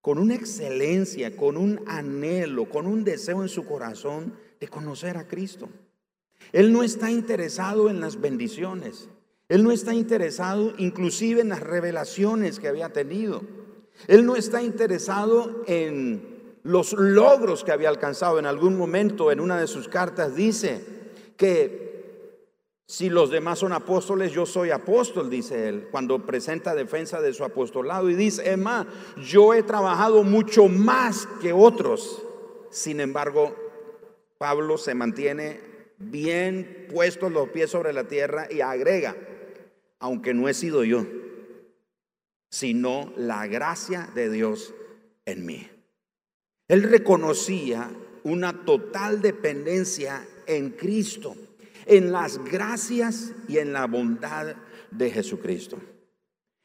con 0.00 0.18
una 0.18 0.34
excelencia, 0.34 1.36
con 1.36 1.56
un 1.56 1.80
anhelo, 1.86 2.68
con 2.68 2.86
un 2.86 3.04
deseo 3.04 3.42
en 3.42 3.48
su 3.48 3.64
corazón 3.66 4.34
de 4.58 4.68
conocer 4.68 5.16
a 5.16 5.26
Cristo. 5.26 5.68
Él 6.52 6.72
no 6.72 6.82
está 6.82 7.10
interesado 7.10 7.90
en 7.90 8.00
las 8.00 8.20
bendiciones. 8.20 9.08
Él 9.48 9.64
no 9.64 9.72
está 9.72 9.94
interesado 9.94 10.74
inclusive 10.78 11.40
en 11.40 11.48
las 11.48 11.60
revelaciones 11.60 12.60
que 12.60 12.68
había 12.68 12.90
tenido. 12.90 13.42
Él 14.06 14.24
no 14.24 14.36
está 14.36 14.62
interesado 14.62 15.62
en 15.66 16.29
los 16.62 16.92
logros 16.92 17.64
que 17.64 17.72
había 17.72 17.88
alcanzado. 17.88 18.38
En 18.38 18.46
algún 18.46 18.76
momento 18.76 19.32
en 19.32 19.40
una 19.40 19.58
de 19.58 19.66
sus 19.66 19.88
cartas 19.88 20.34
dice 20.34 20.84
que 21.36 21.90
si 22.90 23.08
los 23.08 23.30
demás 23.30 23.60
son 23.60 23.72
apóstoles, 23.72 24.32
yo 24.32 24.46
soy 24.46 24.72
apóstol, 24.72 25.30
dice 25.30 25.68
él, 25.68 25.86
cuando 25.92 26.26
presenta 26.26 26.74
defensa 26.74 27.20
de 27.20 27.32
su 27.32 27.44
apostolado. 27.44 28.10
Y 28.10 28.16
dice, 28.16 28.50
Emma, 28.50 28.84
yo 29.16 29.54
he 29.54 29.62
trabajado 29.62 30.24
mucho 30.24 30.66
más 30.66 31.28
que 31.40 31.52
otros. 31.52 32.26
Sin 32.70 32.98
embargo, 32.98 33.54
Pablo 34.38 34.76
se 34.76 34.96
mantiene 34.96 35.60
bien 35.98 36.88
puestos 36.90 37.30
los 37.30 37.50
pies 37.50 37.70
sobre 37.70 37.92
la 37.92 38.08
tierra 38.08 38.48
y 38.50 38.60
agrega, 38.60 39.14
aunque 40.00 40.34
no 40.34 40.48
he 40.48 40.54
sido 40.54 40.82
yo, 40.82 41.06
sino 42.50 43.12
la 43.16 43.46
gracia 43.46 44.10
de 44.16 44.30
Dios 44.30 44.74
en 45.26 45.46
mí. 45.46 45.69
Él 46.70 46.84
reconocía 46.84 47.90
una 48.22 48.64
total 48.64 49.20
dependencia 49.20 50.24
en 50.46 50.70
Cristo, 50.70 51.34
en 51.84 52.12
las 52.12 52.38
gracias 52.44 53.32
y 53.48 53.58
en 53.58 53.72
la 53.72 53.88
bondad 53.88 54.54
de 54.92 55.10
Jesucristo. 55.10 55.78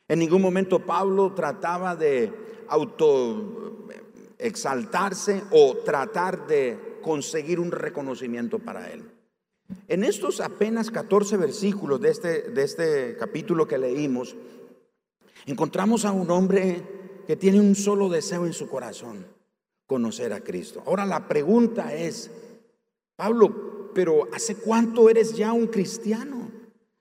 En 0.07 0.19
ningún 0.19 0.43
momento 0.43 0.85
Pablo 0.85 1.33
trataba 1.33 1.95
de 1.95 2.31
auto 2.67 3.87
exaltarse 4.37 5.41
o 5.49 5.77
tratar 5.77 6.45
de 6.45 6.99
conseguir 7.01 7.59
un 7.59 7.71
reconocimiento 7.71 8.59
para 8.59 8.91
él. 8.91 9.09
En 9.87 10.03
estos 10.03 10.39
apenas 10.39 10.91
14 10.91 11.35
versículos 11.37 11.99
de 11.99 12.11
este, 12.11 12.41
de 12.51 12.61
este 12.61 13.17
capítulo 13.17 13.67
que 13.67 13.79
leímos, 13.79 14.35
encontramos 15.47 16.05
a 16.05 16.11
un 16.11 16.29
hombre 16.29 16.83
que 17.25 17.35
tiene 17.35 17.59
un 17.59 17.73
solo 17.73 18.07
deseo 18.07 18.45
en 18.45 18.53
su 18.53 18.69
corazón, 18.69 19.33
conocer 19.87 20.33
a 20.33 20.41
Cristo. 20.41 20.83
Ahora 20.85 21.05
la 21.05 21.27
pregunta 21.27 21.93
es, 21.93 22.31
Pablo, 23.15 23.91
pero 23.93 24.27
¿hace 24.33 24.55
cuánto 24.55 25.09
eres 25.09 25.35
ya 25.35 25.53
un 25.53 25.67
cristiano? 25.67 26.51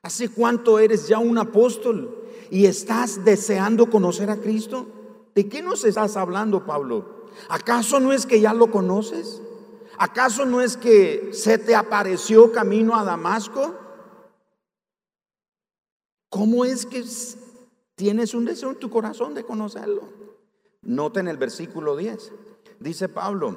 ¿Hace 0.02 0.28
cuánto 0.28 0.78
eres 0.78 1.08
ya 1.08 1.18
un 1.18 1.38
apóstol? 1.38 2.24
¿Y 2.50 2.66
estás 2.66 3.24
deseando 3.24 3.90
conocer 3.90 4.30
a 4.30 4.36
Cristo? 4.36 4.86
¿De 5.34 5.48
qué 5.48 5.62
nos 5.62 5.84
estás 5.84 6.16
hablando, 6.16 6.64
Pablo? 6.66 7.26
¿Acaso 7.48 7.98
no 8.00 8.12
es 8.12 8.26
que 8.26 8.40
ya 8.40 8.52
lo 8.52 8.70
conoces? 8.70 9.40
¿Acaso 9.98 10.44
no 10.44 10.60
es 10.60 10.76
que 10.76 11.30
se 11.32 11.58
te 11.58 11.74
apareció 11.74 12.52
camino 12.52 12.96
a 12.96 13.04
Damasco? 13.04 13.74
¿Cómo 16.28 16.64
es 16.64 16.84
que 16.84 17.04
tienes 17.94 18.34
un 18.34 18.44
deseo 18.44 18.70
en 18.70 18.78
tu 18.78 18.90
corazón 18.90 19.34
de 19.34 19.44
conocerlo? 19.44 20.02
Nota 20.82 21.20
en 21.20 21.28
el 21.28 21.36
versículo 21.36 21.96
10. 21.96 22.32
Dice 22.84 23.08
Pablo 23.08 23.56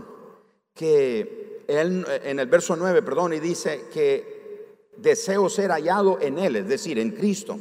que 0.74 1.63
él, 1.67 2.05
en 2.24 2.39
el 2.39 2.48
verso 2.48 2.75
9, 2.75 3.01
perdón, 3.01 3.34
y 3.34 3.39
dice 3.39 3.86
que 3.93 4.88
deseo 4.98 5.50
ser 5.50 5.69
hallado 5.72 6.19
en 6.19 6.39
él, 6.39 6.55
es 6.55 6.67
decir, 6.67 6.98
en 6.98 7.12
Cristo, 7.12 7.60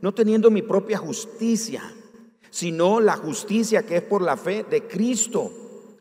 no 0.00 0.12
teniendo 0.12 0.50
mi 0.50 0.62
propia 0.62 0.98
justicia, 0.98 1.82
sino 2.50 3.00
la 3.00 3.16
justicia 3.16 3.84
que 3.84 3.96
es 3.98 4.02
por 4.02 4.22
la 4.22 4.36
fe 4.36 4.64
de 4.68 4.88
Cristo 4.88 5.52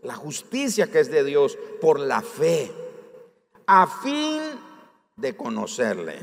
la 0.03 0.15
justicia 0.15 0.87
que 0.87 0.99
es 0.99 1.11
de 1.11 1.23
Dios 1.23 1.57
por 1.79 1.99
la 1.99 2.21
fe, 2.21 2.71
a 3.67 3.87
fin 3.87 4.41
de 5.15 5.35
conocerle. 5.35 6.19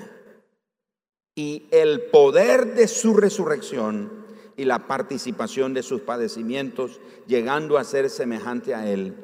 Y 1.35 1.67
el 1.71 2.03
poder 2.07 2.75
de 2.75 2.89
su 2.89 3.15
resurrección 3.15 4.27
y 4.59 4.65
la 4.65 4.89
participación 4.89 5.73
de 5.73 5.85
sus 5.85 6.03
padecimientos, 6.03 7.01
llegando 7.29 7.79
a 7.79 7.85
ser 7.85 8.11
semejante 8.11 8.75
a 8.75 8.91
él 8.91 9.15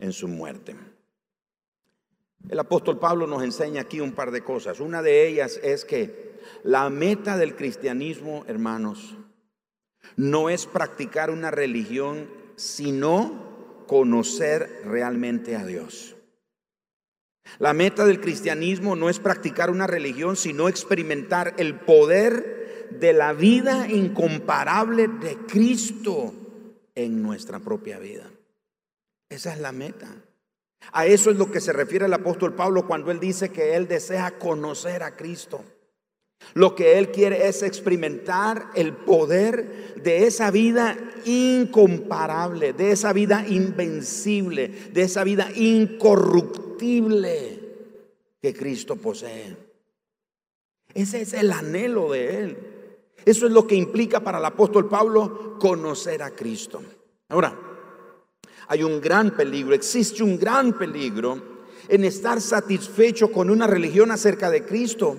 en 0.00 0.12
su 0.14 0.26
muerte. 0.26 0.74
El 2.48 2.58
apóstol 2.58 2.98
Pablo 2.98 3.26
nos 3.26 3.42
enseña 3.42 3.82
aquí 3.82 4.00
un 4.00 4.12
par 4.12 4.30
de 4.30 4.42
cosas. 4.42 4.80
Una 4.80 5.02
de 5.02 5.28
ellas 5.28 5.60
es 5.62 5.84
que 5.84 6.40
la 6.62 6.88
meta 6.88 7.36
del 7.36 7.54
cristianismo, 7.54 8.44
hermanos, 8.48 9.18
no 10.16 10.48
es 10.48 10.64
practicar 10.64 11.30
una 11.30 11.50
religión, 11.50 12.30
sino 12.56 13.84
conocer 13.86 14.82
realmente 14.86 15.54
a 15.54 15.66
Dios. 15.66 16.16
La 17.58 17.74
meta 17.74 18.06
del 18.06 18.20
cristianismo 18.22 18.96
no 18.96 19.10
es 19.10 19.18
practicar 19.18 19.68
una 19.68 19.86
religión, 19.86 20.36
sino 20.36 20.66
experimentar 20.66 21.54
el 21.58 21.74
poder 21.74 22.58
de 22.90 23.12
la 23.12 23.32
vida 23.32 23.88
incomparable 23.88 25.08
de 25.08 25.36
Cristo 25.46 26.32
en 26.94 27.22
nuestra 27.22 27.58
propia 27.58 27.98
vida. 27.98 28.30
Esa 29.28 29.52
es 29.52 29.60
la 29.60 29.72
meta. 29.72 30.08
A 30.92 31.06
eso 31.06 31.30
es 31.30 31.36
lo 31.36 31.50
que 31.50 31.60
se 31.60 31.72
refiere 31.72 32.06
el 32.06 32.14
apóstol 32.14 32.54
Pablo 32.54 32.86
cuando 32.86 33.10
él 33.10 33.20
dice 33.20 33.50
que 33.50 33.76
él 33.76 33.88
desea 33.88 34.38
conocer 34.38 35.02
a 35.02 35.16
Cristo. 35.16 35.62
Lo 36.54 36.74
que 36.74 36.98
Él 36.98 37.10
quiere 37.10 37.48
es 37.48 37.62
experimentar 37.62 38.70
el 38.74 38.94
poder 38.94 39.94
de 40.02 40.26
esa 40.26 40.50
vida 40.50 40.96
incomparable, 41.24 42.72
de 42.72 42.92
esa 42.92 43.12
vida 43.12 43.44
invencible, 43.46 44.68
de 44.92 45.02
esa 45.02 45.24
vida 45.24 45.50
incorruptible. 45.54 47.66
que 48.40 48.54
Cristo 48.54 48.94
posee. 48.94 49.56
Ese 50.94 51.22
es 51.22 51.32
el 51.32 51.50
anhelo 51.50 52.12
de 52.12 52.42
Él. 52.42 52.56
Eso 53.28 53.44
es 53.44 53.52
lo 53.52 53.66
que 53.66 53.74
implica 53.74 54.20
para 54.20 54.38
el 54.38 54.44
apóstol 54.46 54.88
Pablo 54.88 55.58
conocer 55.58 56.22
a 56.22 56.30
Cristo. 56.30 56.80
Ahora, 57.28 57.54
hay 58.68 58.82
un 58.82 59.02
gran 59.02 59.36
peligro, 59.36 59.74
existe 59.74 60.22
un 60.22 60.38
gran 60.38 60.78
peligro 60.78 61.66
en 61.88 62.04
estar 62.04 62.40
satisfecho 62.40 63.30
con 63.30 63.50
una 63.50 63.66
religión 63.66 64.10
acerca 64.12 64.48
de 64.48 64.64
Cristo, 64.64 65.14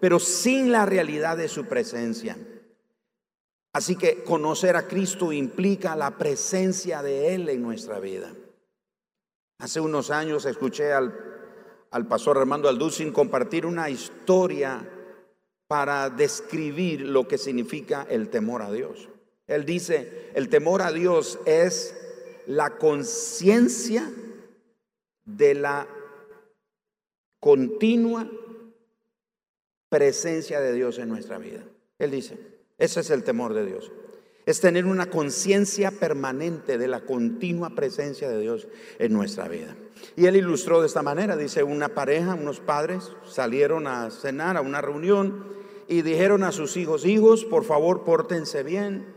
pero 0.00 0.18
sin 0.18 0.72
la 0.72 0.86
realidad 0.86 1.36
de 1.36 1.46
su 1.46 1.66
presencia. 1.66 2.36
Así 3.72 3.94
que 3.94 4.24
conocer 4.24 4.74
a 4.74 4.88
Cristo 4.88 5.30
implica 5.30 5.94
la 5.94 6.18
presencia 6.18 7.00
de 7.00 7.32
Él 7.32 7.48
en 7.48 7.62
nuestra 7.62 8.00
vida. 8.00 8.34
Hace 9.60 9.78
unos 9.78 10.10
años 10.10 10.46
escuché 10.46 10.92
al, 10.92 11.14
al 11.92 12.08
pastor 12.08 12.38
Armando 12.38 12.68
Alducin 12.68 13.12
compartir 13.12 13.66
una 13.66 13.88
historia 13.88 14.95
para 15.66 16.10
describir 16.10 17.00
lo 17.00 17.26
que 17.26 17.38
significa 17.38 18.06
el 18.08 18.28
temor 18.28 18.62
a 18.62 18.72
Dios. 18.72 19.08
Él 19.46 19.64
dice, 19.64 20.30
el 20.34 20.48
temor 20.48 20.82
a 20.82 20.92
Dios 20.92 21.38
es 21.46 21.94
la 22.46 22.78
conciencia 22.78 24.10
de 25.24 25.54
la 25.54 25.88
continua 27.40 28.30
presencia 29.88 30.60
de 30.60 30.72
Dios 30.72 30.98
en 30.98 31.08
nuestra 31.08 31.38
vida. 31.38 31.64
Él 31.98 32.10
dice, 32.10 32.38
ese 32.78 33.00
es 33.00 33.10
el 33.10 33.24
temor 33.24 33.54
de 33.54 33.66
Dios. 33.66 33.90
Es 34.46 34.60
tener 34.60 34.86
una 34.86 35.10
conciencia 35.10 35.90
permanente 35.90 36.78
de 36.78 36.88
la 36.88 37.00
continua 37.00 37.70
presencia 37.70 38.28
de 38.30 38.40
Dios 38.40 38.68
en 38.98 39.12
nuestra 39.12 39.48
vida. 39.48 39.76
Y 40.14 40.26
él 40.26 40.36
ilustró 40.36 40.80
de 40.80 40.86
esta 40.86 41.02
manera, 41.02 41.36
dice, 41.36 41.62
una 41.62 41.88
pareja, 41.88 42.34
unos 42.34 42.60
padres 42.60 43.12
salieron 43.24 43.86
a 43.86 44.10
cenar 44.10 44.56
a 44.56 44.60
una 44.60 44.80
reunión 44.80 45.44
y 45.88 46.02
dijeron 46.02 46.44
a 46.44 46.52
sus 46.52 46.76
hijos, 46.76 47.04
hijos, 47.04 47.44
por 47.44 47.64
favor, 47.64 48.04
pórtense 48.04 48.62
bien, 48.62 49.14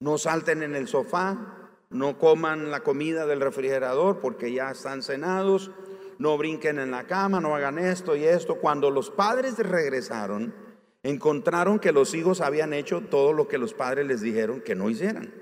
no 0.00 0.16
salten 0.16 0.62
en 0.62 0.74
el 0.74 0.88
sofá, 0.88 1.70
no 1.90 2.18
coman 2.18 2.70
la 2.70 2.80
comida 2.80 3.26
del 3.26 3.40
refrigerador 3.40 4.20
porque 4.20 4.52
ya 4.52 4.70
están 4.70 5.02
cenados, 5.02 5.70
no 6.18 6.36
brinquen 6.36 6.78
en 6.78 6.90
la 6.90 7.04
cama, 7.04 7.40
no 7.40 7.54
hagan 7.54 7.78
esto 7.78 8.16
y 8.16 8.24
esto. 8.24 8.56
Cuando 8.56 8.90
los 8.90 9.10
padres 9.10 9.58
regresaron, 9.58 10.54
encontraron 11.02 11.78
que 11.78 11.92
los 11.92 12.14
hijos 12.14 12.40
habían 12.40 12.72
hecho 12.72 13.02
todo 13.02 13.32
lo 13.32 13.48
que 13.48 13.58
los 13.58 13.74
padres 13.74 14.06
les 14.06 14.20
dijeron 14.20 14.60
que 14.60 14.74
no 14.74 14.90
hicieran. 14.90 15.32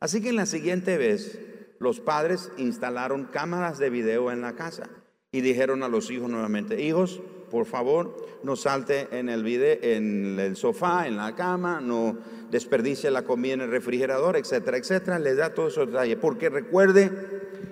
Así 0.00 0.20
que 0.20 0.30
en 0.30 0.36
la 0.36 0.46
siguiente 0.46 0.98
vez, 0.98 1.38
los 1.78 2.00
padres 2.00 2.50
instalaron 2.58 3.24
cámaras 3.24 3.78
de 3.78 3.90
video 3.90 4.30
en 4.30 4.40
la 4.40 4.54
casa 4.54 4.88
y 5.30 5.40
dijeron 5.40 5.82
a 5.82 5.88
los 5.88 6.10
hijos 6.10 6.30
nuevamente, 6.30 6.82
hijos, 6.82 7.20
por 7.50 7.66
favor, 7.66 8.26
no 8.42 8.56
salte 8.56 9.08
en 9.12 9.28
el, 9.28 9.42
video, 9.42 9.78
en 9.82 10.38
el 10.38 10.56
sofá, 10.56 11.06
en 11.06 11.16
la 11.16 11.34
cama, 11.34 11.80
no 11.80 12.16
desperdicie 12.50 13.10
la 13.10 13.22
comida 13.22 13.54
en 13.54 13.60
el 13.62 13.70
refrigerador, 13.70 14.36
etcétera, 14.36 14.76
etcétera. 14.76 15.18
Les 15.18 15.36
da 15.36 15.54
todos 15.54 15.72
esos 15.72 15.88
detalles, 15.88 16.16
porque 16.16 16.48
recuerde 16.48 17.10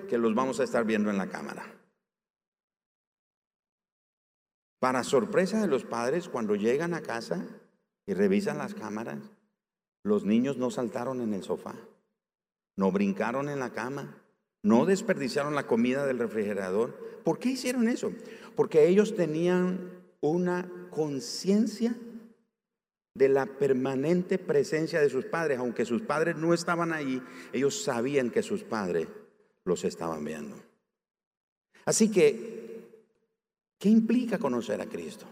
que 0.09 0.17
los 0.17 0.35
vamos 0.35 0.59
a 0.59 0.63
estar 0.63 0.85
viendo 0.85 1.09
en 1.09 1.17
la 1.17 1.27
cámara. 1.27 1.65
Para 4.81 5.03
sorpresa 5.03 5.61
de 5.61 5.67
los 5.67 5.85
padres, 5.85 6.27
cuando 6.27 6.55
llegan 6.55 6.95
a 6.95 7.01
casa 7.03 7.45
y 8.07 8.15
revisan 8.15 8.57
las 8.57 8.73
cámaras, 8.73 9.19
los 10.01 10.25
niños 10.25 10.57
no 10.57 10.71
saltaron 10.71 11.21
en 11.21 11.35
el 11.35 11.43
sofá, 11.43 11.75
no 12.75 12.91
brincaron 12.91 13.47
en 13.47 13.59
la 13.59 13.73
cama, 13.73 14.17
no 14.63 14.87
desperdiciaron 14.87 15.53
la 15.53 15.67
comida 15.67 16.07
del 16.07 16.17
refrigerador. 16.17 16.97
¿Por 17.23 17.37
qué 17.37 17.49
hicieron 17.49 17.87
eso? 17.87 18.11
Porque 18.55 18.87
ellos 18.87 19.15
tenían 19.15 19.91
una 20.19 20.67
conciencia 20.89 21.93
de 23.13 23.29
la 23.29 23.45
permanente 23.45 24.39
presencia 24.39 24.99
de 24.99 25.11
sus 25.11 25.25
padres. 25.25 25.59
Aunque 25.59 25.85
sus 25.85 26.01
padres 26.01 26.37
no 26.37 26.55
estaban 26.55 26.91
allí, 26.91 27.21
ellos 27.53 27.83
sabían 27.83 28.31
que 28.31 28.41
sus 28.41 28.63
padres 28.63 29.07
los 29.63 29.83
estaban 29.83 30.25
viendo. 30.25 30.55
Así 31.85 32.09
que 32.09 32.60
¿Qué 33.81 33.89
implica 33.89 34.37
conocer 34.37 34.79
a 34.79 34.85
Cristo? 34.85 35.25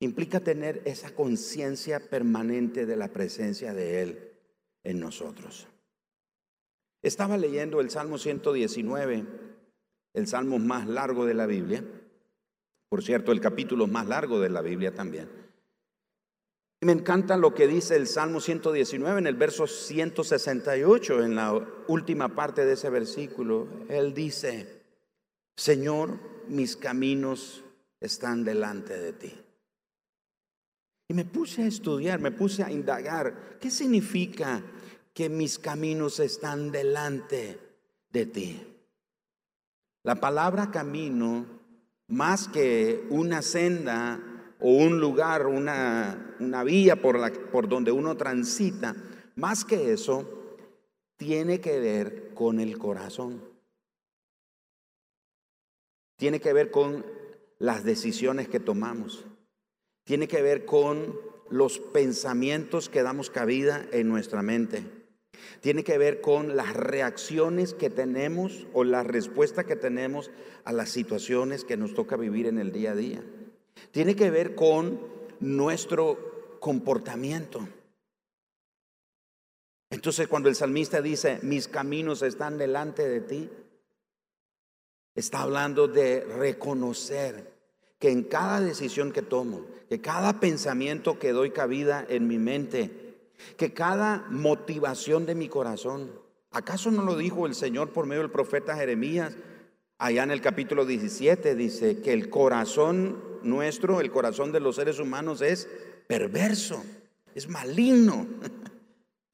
Implica 0.00 0.40
tener 0.40 0.82
esa 0.86 1.14
conciencia 1.14 2.00
permanente 2.00 2.84
de 2.84 2.96
la 2.96 3.12
presencia 3.12 3.72
de 3.74 4.02
Él 4.02 4.32
en 4.82 4.98
nosotros. 4.98 5.68
Estaba 7.00 7.38
leyendo 7.38 7.80
el 7.80 7.90
Salmo 7.90 8.18
119, 8.18 9.24
el 10.14 10.26
salmo 10.26 10.58
más 10.58 10.88
largo 10.88 11.26
de 11.26 11.34
la 11.34 11.46
Biblia, 11.46 11.84
por 12.88 13.04
cierto, 13.04 13.30
el 13.30 13.40
capítulo 13.40 13.86
más 13.86 14.08
largo 14.08 14.40
de 14.40 14.50
la 14.50 14.62
Biblia 14.62 14.92
también. 14.92 15.28
Y 16.80 16.86
me 16.86 16.92
encanta 16.92 17.36
lo 17.36 17.54
que 17.54 17.68
dice 17.68 17.94
el 17.94 18.08
Salmo 18.08 18.40
119 18.40 19.20
en 19.20 19.28
el 19.28 19.36
verso 19.36 19.68
168, 19.68 21.22
en 21.22 21.36
la 21.36 21.52
última 21.86 22.34
parte 22.34 22.64
de 22.64 22.72
ese 22.72 22.90
versículo. 22.90 23.68
Él 23.88 24.12
dice, 24.12 24.82
Señor, 25.56 26.18
mis 26.48 26.76
caminos 26.76 27.62
están 28.00 28.44
delante 28.44 28.98
de 28.98 29.12
ti. 29.12 29.32
Y 31.08 31.14
me 31.14 31.24
puse 31.24 31.62
a 31.62 31.66
estudiar, 31.66 32.20
me 32.20 32.32
puse 32.32 32.62
a 32.62 32.70
indagar, 32.70 33.58
¿qué 33.60 33.70
significa 33.70 34.62
que 35.14 35.28
mis 35.28 35.58
caminos 35.58 36.18
están 36.18 36.72
delante 36.72 37.58
de 38.10 38.26
ti? 38.26 38.76
La 40.02 40.16
palabra 40.16 40.70
camino, 40.70 41.46
más 42.08 42.48
que 42.48 43.06
una 43.10 43.42
senda 43.42 44.20
o 44.60 44.70
un 44.70 44.98
lugar, 44.98 45.46
una, 45.46 46.36
una 46.40 46.64
vía 46.64 47.00
por, 47.00 47.18
la, 47.18 47.30
por 47.30 47.68
donde 47.68 47.92
uno 47.92 48.16
transita, 48.16 48.96
más 49.36 49.64
que 49.64 49.92
eso, 49.92 50.58
tiene 51.16 51.60
que 51.60 51.78
ver 51.78 52.34
con 52.34 52.58
el 52.60 52.78
corazón. 52.78 53.42
Tiene 56.16 56.40
que 56.40 56.52
ver 56.52 56.70
con 56.70 57.04
las 57.58 57.84
decisiones 57.84 58.48
que 58.48 58.60
tomamos. 58.60 59.24
Tiene 60.04 60.28
que 60.28 60.42
ver 60.42 60.64
con 60.64 61.18
los 61.50 61.78
pensamientos 61.78 62.88
que 62.88 63.02
damos 63.02 63.30
cabida 63.30 63.86
en 63.92 64.08
nuestra 64.08 64.42
mente. 64.42 64.84
Tiene 65.60 65.84
que 65.84 65.98
ver 65.98 66.20
con 66.20 66.56
las 66.56 66.74
reacciones 66.74 67.74
que 67.74 67.90
tenemos 67.90 68.66
o 68.72 68.84
la 68.84 69.02
respuesta 69.02 69.64
que 69.64 69.76
tenemos 69.76 70.30
a 70.64 70.72
las 70.72 70.90
situaciones 70.90 71.64
que 71.64 71.76
nos 71.76 71.94
toca 71.94 72.16
vivir 72.16 72.46
en 72.46 72.58
el 72.58 72.72
día 72.72 72.92
a 72.92 72.96
día. 72.96 73.22
Tiene 73.90 74.16
que 74.16 74.30
ver 74.30 74.54
con 74.54 75.00
nuestro 75.40 76.58
comportamiento. 76.60 77.68
Entonces 79.90 80.28
cuando 80.28 80.48
el 80.48 80.56
salmista 80.56 81.00
dice, 81.00 81.38
mis 81.42 81.68
caminos 81.68 82.22
están 82.22 82.58
delante 82.58 83.08
de 83.08 83.20
ti, 83.20 83.50
Está 85.16 85.40
hablando 85.40 85.88
de 85.88 86.20
reconocer 86.24 87.50
que 87.98 88.10
en 88.10 88.24
cada 88.24 88.60
decisión 88.60 89.12
que 89.12 89.22
tomo, 89.22 89.62
que 89.88 90.00
cada 90.00 90.40
pensamiento 90.40 91.18
que 91.18 91.32
doy 91.32 91.50
cabida 91.50 92.04
en 92.08 92.28
mi 92.28 92.38
mente, 92.38 93.30
que 93.56 93.72
cada 93.72 94.26
motivación 94.28 95.24
de 95.24 95.34
mi 95.34 95.48
corazón, 95.48 96.10
¿acaso 96.50 96.90
no 96.90 97.02
lo 97.02 97.16
dijo 97.16 97.46
el 97.46 97.54
Señor 97.54 97.90
por 97.90 98.06
medio 98.06 98.22
del 98.22 98.30
profeta 98.30 98.76
Jeremías? 98.76 99.34
Allá 99.98 100.22
en 100.22 100.30
el 100.30 100.42
capítulo 100.42 100.84
17 100.84 101.54
dice 101.54 102.02
que 102.02 102.12
el 102.12 102.28
corazón 102.28 103.16
nuestro, 103.42 104.00
el 104.00 104.10
corazón 104.10 104.52
de 104.52 104.60
los 104.60 104.76
seres 104.76 104.98
humanos 104.98 105.40
es 105.40 105.66
perverso, 106.06 106.84
es 107.34 107.48
maligno. 107.48 108.26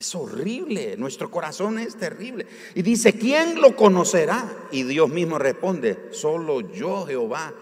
Es 0.02 0.16
horrible, 0.16 0.96
nuestro 0.96 1.30
corazón 1.30 1.78
es 1.78 1.94
terrible. 1.94 2.48
Y 2.74 2.82
dice, 2.82 3.12
¿quién 3.12 3.60
lo 3.60 3.76
conocerá? 3.76 4.52
Y 4.72 4.82
Dios 4.82 5.08
mismo 5.08 5.38
responde, 5.38 6.08
solo 6.10 6.60
yo, 6.72 7.06
Jehová, 7.06 7.54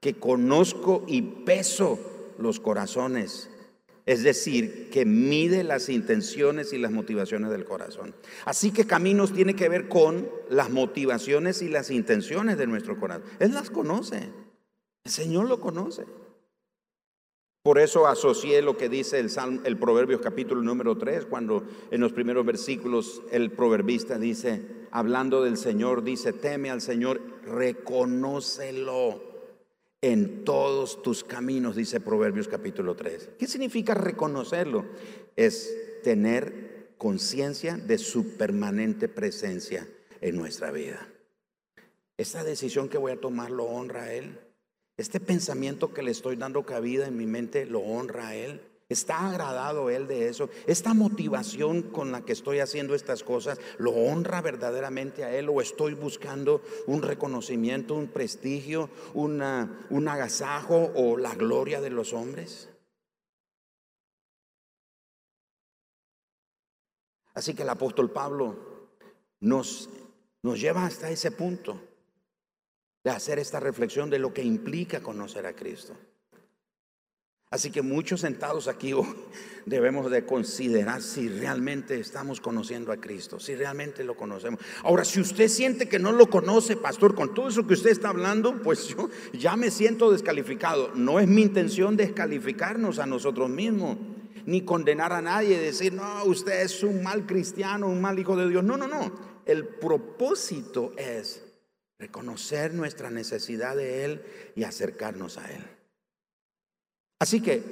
que 0.00 0.14
conozco 0.14 1.04
y 1.06 1.22
peso 1.22 2.00
los 2.36 2.58
corazones. 2.58 3.48
Es 4.06 4.24
decir, 4.24 4.90
que 4.90 5.04
mide 5.04 5.62
las 5.62 5.88
intenciones 5.88 6.72
y 6.72 6.78
las 6.78 6.90
motivaciones 6.90 7.52
del 7.52 7.64
corazón. 7.64 8.12
Así 8.44 8.72
que 8.72 8.88
caminos 8.88 9.32
tiene 9.32 9.54
que 9.54 9.68
ver 9.68 9.86
con 9.86 10.28
las 10.50 10.70
motivaciones 10.70 11.62
y 11.62 11.68
las 11.68 11.92
intenciones 11.92 12.58
de 12.58 12.66
nuestro 12.66 12.98
corazón. 12.98 13.22
Él 13.38 13.54
las 13.54 13.70
conoce. 13.70 14.30
El 15.04 15.12
Señor 15.12 15.48
lo 15.48 15.60
conoce. 15.60 16.06
Por 17.64 17.78
eso 17.78 18.06
asocié 18.06 18.60
lo 18.60 18.76
que 18.76 18.90
dice 18.90 19.18
el, 19.18 19.30
Salmo, 19.30 19.62
el 19.64 19.78
Proverbios 19.78 20.20
capítulo 20.20 20.60
número 20.60 20.98
3, 20.98 21.24
cuando 21.24 21.66
en 21.90 21.98
los 21.98 22.12
primeros 22.12 22.44
versículos 22.44 23.22
el 23.30 23.52
proverbista 23.52 24.18
dice, 24.18 24.60
hablando 24.90 25.42
del 25.42 25.56
Señor, 25.56 26.04
dice, 26.04 26.34
teme 26.34 26.68
al 26.68 26.82
Señor, 26.82 27.22
reconócelo 27.46 29.22
en 30.02 30.44
todos 30.44 31.02
tus 31.02 31.24
caminos, 31.24 31.74
dice 31.74 32.00
Proverbios 32.00 32.48
capítulo 32.48 32.96
3. 32.96 33.30
¿Qué 33.38 33.46
significa 33.46 33.94
reconocerlo? 33.94 34.84
Es 35.34 35.74
tener 36.02 36.92
conciencia 36.98 37.78
de 37.78 37.96
su 37.96 38.36
permanente 38.36 39.08
presencia 39.08 39.88
en 40.20 40.36
nuestra 40.36 40.70
vida. 40.70 41.08
Esta 42.18 42.44
decisión 42.44 42.90
que 42.90 42.98
voy 42.98 43.12
a 43.12 43.20
tomar 43.22 43.50
lo 43.50 43.64
honra 43.64 44.02
a 44.02 44.12
Él. 44.12 44.38
Este 44.96 45.18
pensamiento 45.18 45.92
que 45.92 46.02
le 46.02 46.12
estoy 46.12 46.36
dando 46.36 46.64
cabida 46.64 47.06
en 47.06 47.16
mi 47.16 47.26
mente 47.26 47.66
lo 47.66 47.80
honra 47.80 48.28
a 48.28 48.34
Él. 48.36 48.62
¿Está 48.88 49.28
agradado 49.28 49.90
Él 49.90 50.06
de 50.06 50.28
eso? 50.28 50.50
¿Esta 50.66 50.94
motivación 50.94 51.82
con 51.82 52.12
la 52.12 52.20
que 52.20 52.32
estoy 52.32 52.60
haciendo 52.60 52.94
estas 52.94 53.24
cosas 53.24 53.58
lo 53.78 53.90
honra 53.90 54.40
verdaderamente 54.40 55.24
a 55.24 55.34
Él? 55.34 55.48
¿O 55.48 55.60
estoy 55.60 55.94
buscando 55.94 56.62
un 56.86 57.02
reconocimiento, 57.02 57.94
un 57.94 58.08
prestigio, 58.08 58.88
una, 59.14 59.86
un 59.90 60.06
agasajo 60.06 60.92
o 60.94 61.16
la 61.16 61.34
gloria 61.34 61.80
de 61.80 61.90
los 61.90 62.12
hombres? 62.12 62.68
Así 67.34 67.54
que 67.54 67.62
el 67.62 67.70
apóstol 67.70 68.12
Pablo 68.12 68.90
nos, 69.40 69.90
nos 70.42 70.60
lleva 70.60 70.86
hasta 70.86 71.10
ese 71.10 71.32
punto 71.32 71.80
de 73.04 73.10
hacer 73.10 73.38
esta 73.38 73.60
reflexión 73.60 74.08
de 74.08 74.18
lo 74.18 74.32
que 74.32 74.42
implica 74.42 75.02
conocer 75.02 75.46
a 75.46 75.54
Cristo. 75.54 75.94
Así 77.50 77.70
que 77.70 77.82
muchos 77.82 78.22
sentados 78.22 78.66
aquí 78.66 78.92
debemos 79.66 80.10
de 80.10 80.24
considerar 80.26 81.02
si 81.02 81.28
realmente 81.28 82.00
estamos 82.00 82.40
conociendo 82.40 82.90
a 82.90 82.96
Cristo, 82.96 83.38
si 83.38 83.54
realmente 83.54 84.02
lo 84.02 84.16
conocemos. 84.16 84.58
Ahora, 84.82 85.04
si 85.04 85.20
usted 85.20 85.46
siente 85.46 85.88
que 85.88 86.00
no 86.00 86.10
lo 86.10 86.28
conoce, 86.28 86.76
pastor, 86.76 87.14
con 87.14 87.32
todo 87.32 87.48
eso 87.48 87.64
que 87.66 87.74
usted 87.74 87.90
está 87.90 88.08
hablando, 88.08 88.60
pues 88.60 88.88
yo 88.88 89.08
ya 89.32 89.54
me 89.54 89.70
siento 89.70 90.10
descalificado. 90.10 90.90
No 90.96 91.20
es 91.20 91.28
mi 91.28 91.42
intención 91.42 91.96
descalificarnos 91.96 92.98
a 92.98 93.06
nosotros 93.06 93.48
mismos, 93.50 93.98
ni 94.46 94.62
condenar 94.62 95.12
a 95.12 95.22
nadie, 95.22 95.60
decir, 95.60 95.92
no, 95.92 96.24
usted 96.24 96.62
es 96.62 96.82
un 96.82 97.04
mal 97.04 97.24
cristiano, 97.24 97.86
un 97.86 98.00
mal 98.00 98.18
hijo 98.18 98.34
de 98.34 98.48
Dios. 98.48 98.64
No, 98.64 98.76
no, 98.76 98.88
no. 98.88 99.12
El 99.46 99.68
propósito 99.68 100.92
es 100.96 101.53
reconocer 101.98 102.74
nuestra 102.74 103.10
necesidad 103.10 103.76
de 103.76 104.04
Él 104.04 104.22
y 104.56 104.64
acercarnos 104.64 105.38
a 105.38 105.50
Él. 105.50 105.62
Así 107.20 107.40
que 107.40 107.62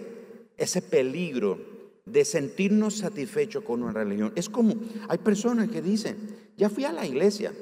ese 0.56 0.82
peligro 0.82 1.58
de 2.04 2.24
sentirnos 2.24 2.98
satisfechos 2.98 3.64
con 3.64 3.82
una 3.82 3.92
religión 3.92 4.32
es 4.34 4.48
como, 4.48 4.74
hay 5.08 5.18
personas 5.18 5.70
que 5.70 5.82
dicen, 5.82 6.16
ya 6.56 6.68
fui 6.68 6.84
a 6.84 6.92
la 6.92 7.06
iglesia, 7.06 7.52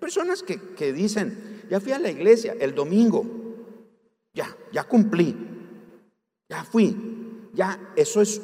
personas 0.00 0.42
que, 0.42 0.58
que 0.76 0.92
dicen, 0.92 1.62
ya 1.70 1.80
fui 1.80 1.92
a 1.92 1.98
la 1.98 2.10
iglesia 2.10 2.56
el 2.58 2.74
domingo, 2.74 3.24
ya, 4.32 4.56
ya 4.72 4.84
cumplí, 4.84 5.34
ya 6.48 6.64
fui, 6.64 6.96
ya, 7.52 7.92
eso 7.96 8.20
es, 8.22 8.40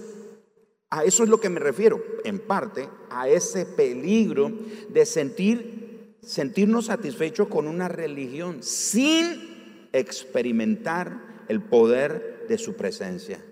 a 0.90 1.04
eso 1.04 1.22
es 1.22 1.28
lo 1.28 1.40
que 1.40 1.48
me 1.48 1.60
refiero, 1.60 2.02
en 2.24 2.38
parte, 2.38 2.88
a 3.10 3.28
ese 3.28 3.64
peligro 3.66 4.52
de 4.88 5.06
sentir, 5.06 5.83
sentirnos 6.26 6.86
satisfechos 6.86 7.48
con 7.48 7.66
una 7.66 7.88
religión 7.88 8.62
sin 8.62 9.88
experimentar 9.92 11.44
el 11.48 11.60
poder 11.60 12.46
de 12.48 12.58
su 12.58 12.74
presencia, 12.74 13.44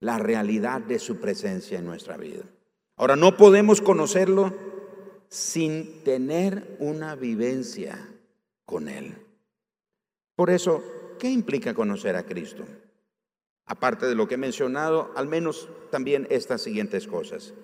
la 0.00 0.18
realidad 0.18 0.80
de 0.80 0.98
su 0.98 1.16
presencia 1.18 1.78
en 1.78 1.84
nuestra 1.84 2.16
vida. 2.16 2.44
Ahora, 2.96 3.16
no 3.16 3.36
podemos 3.36 3.80
conocerlo 3.80 4.54
sin 5.28 6.02
tener 6.04 6.76
una 6.78 7.14
vivencia 7.14 8.08
con 8.64 8.88
Él. 8.88 9.14
Por 10.34 10.50
eso, 10.50 10.82
¿qué 11.18 11.30
implica 11.30 11.74
conocer 11.74 12.16
a 12.16 12.24
Cristo? 12.24 12.64
Aparte 13.66 14.06
de 14.06 14.14
lo 14.14 14.28
que 14.28 14.34
he 14.34 14.38
mencionado, 14.38 15.12
al 15.16 15.26
menos 15.26 15.68
también 15.90 16.26
estas 16.30 16.62
siguientes 16.62 17.06
cosas. 17.06 17.54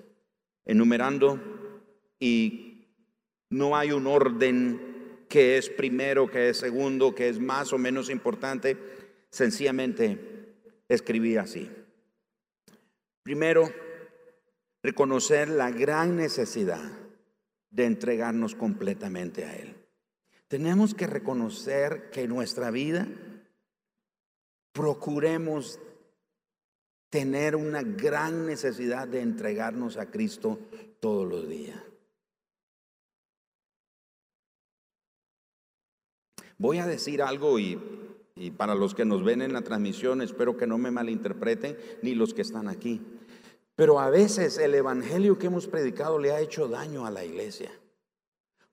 Enumerando, 0.66 1.40
y 2.18 2.73
no 3.50 3.76
hay 3.76 3.92
un 3.92 4.07
orden 4.07 5.26
que 5.28 5.59
es 5.59 5.70
primero, 5.70 6.30
que 6.30 6.50
es 6.50 6.59
segundo, 6.59 7.14
que 7.14 7.28
es 7.28 7.38
más 7.38 7.72
o 7.72 7.78
menos 7.78 8.11
importante. 8.11 8.76
Sencillamente 9.30 10.57
escribí 10.88 11.37
así. 11.37 11.70
Primero, 13.22 13.72
reconocer 14.83 15.48
la 15.48 15.70
gran 15.70 16.16
necesidad 16.16 16.83
de 17.70 17.87
entregarnos 17.87 18.54
completamente 18.54 19.44
a 19.44 19.57
Él. 19.57 19.74
Tenemos 20.46 20.94
que 20.94 21.07
reconocer 21.07 22.11
que 22.11 22.22
en 22.22 22.30
nuestra 22.30 22.70
vida 22.70 23.09
procuremos 24.72 25.80
tener 27.11 27.57
una 27.57 27.83
gran 27.83 28.46
necesidad 28.46 29.09
de 29.09 29.20
entregarnos 29.20 29.96
a 29.96 30.11
Cristo 30.11 30.59
todos 31.00 31.28
los 31.28 31.48
días. 31.48 31.80
Voy 36.59 36.79
a 36.79 36.87
decir 36.87 37.23
algo 37.23 37.59
y, 37.59 37.79
para 38.57 38.75
los 38.75 38.95
que 38.95 39.05
nos 39.05 39.25
ven 39.25 39.43
en 39.43 39.53
la 39.53 39.62
transmisión, 39.62 40.23
espero 40.23 40.57
que 40.57 40.67
no 40.67 40.79
me 40.79 40.90
malinterpreten, 40.90 41.77
ni 42.03 42.14
los 42.14 42.35
que 42.35 42.43
están 42.43 42.69
aquí. 42.69 43.01
Pero 43.77 43.99
a 43.99 44.11
veces 44.11 44.59
el 44.59 44.75
evangelio 44.75 45.38
que 45.38 45.47
hemos 45.47 45.67
predicado 45.67 46.19
le 46.19 46.33
ha 46.33 46.40
hecho 46.40 46.69
daño 46.69 47.07
a 47.07 47.11
la 47.11 47.25
iglesia, 47.25 47.71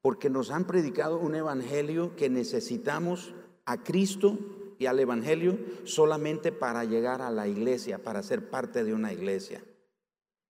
porque 0.01 0.29
nos 0.29 0.51
han 0.51 0.65
predicado 0.65 1.17
un 1.17 1.35
evangelio 1.35 2.15
que 2.15 2.29
necesitamos 2.29 3.33
a 3.65 3.83
Cristo 3.83 4.37
y 4.81 4.87
al 4.87 4.99
Evangelio 4.99 5.59
solamente 5.83 6.51
para 6.51 6.83
llegar 6.85 7.21
a 7.21 7.29
la 7.29 7.47
iglesia, 7.47 7.99
para 7.99 8.23
ser 8.23 8.49
parte 8.49 8.83
de 8.83 8.95
una 8.95 9.13
iglesia. 9.13 9.63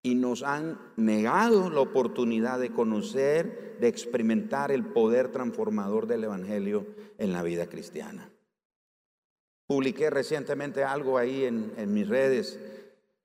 Y 0.03 0.15
nos 0.15 0.43
han 0.43 0.79
negado 0.95 1.69
la 1.69 1.81
oportunidad 1.81 2.59
de 2.59 2.71
conocer, 2.71 3.77
de 3.79 3.87
experimentar 3.87 4.71
el 4.71 4.85
poder 4.85 5.29
transformador 5.29 6.07
del 6.07 6.23
Evangelio 6.23 6.87
en 7.17 7.33
la 7.33 7.43
vida 7.43 7.67
cristiana. 7.67 8.29
Publiqué 9.67 10.09
recientemente 10.09 10.83
algo 10.83 11.17
ahí 11.17 11.45
en, 11.45 11.71
en 11.77 11.93
mis 11.93 12.07
redes 12.07 12.59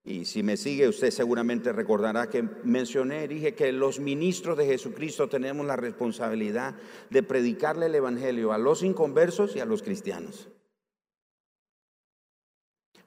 y 0.04 0.24
si 0.24 0.44
me 0.44 0.56
sigue 0.56 0.86
usted 0.86 1.10
seguramente 1.10 1.72
recordará 1.72 2.30
que 2.30 2.44
mencioné, 2.62 3.26
dije 3.26 3.54
que 3.54 3.72
los 3.72 3.98
ministros 3.98 4.56
de 4.56 4.66
Jesucristo 4.66 5.28
tenemos 5.28 5.66
la 5.66 5.74
responsabilidad 5.74 6.76
de 7.10 7.24
predicarle 7.24 7.86
el 7.86 7.96
Evangelio 7.96 8.52
a 8.52 8.58
los 8.58 8.84
inconversos 8.84 9.56
y 9.56 9.60
a 9.60 9.64
los 9.64 9.82
cristianos 9.82 10.48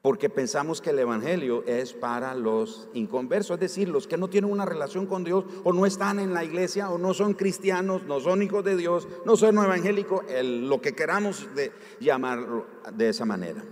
porque 0.02 0.30
pensamos 0.30 0.82
que 0.82 0.92
el 0.92 1.00
Evangelio 1.00 1.64
es 1.66 1.94
para 1.94 2.34
los 2.36 2.88
inconversos, 2.94 3.56
es 3.56 3.60
decir, 3.60 3.90
los 3.90 4.08
que 4.08 4.18
no 4.18 4.30
tienen 4.30 4.52
una 4.52 4.66
relación 4.66 5.06
con 5.06 5.24
Dios 5.24 5.46
o 5.64 5.74
no 5.74 5.86
están 5.86 6.20
en 6.20 6.34
la 6.34 6.44
iglesia 6.44 6.90
o 6.90 6.98
no 6.98 7.14
son 7.14 7.34
cristianos, 7.34 8.04
no 8.04 8.20
son 8.20 8.42
hijos 8.42 8.64
de 8.64 8.78
Dios, 8.78 9.08
no 9.26 9.36
son 9.36 9.58
evangélicos, 9.58 10.24
lo 10.42 10.82
que 10.82 10.94
queramos 10.94 11.54
de, 11.56 11.72
llamarlo 12.00 12.66
de 12.94 13.10
esa 13.10 13.26
manera. 13.26 13.64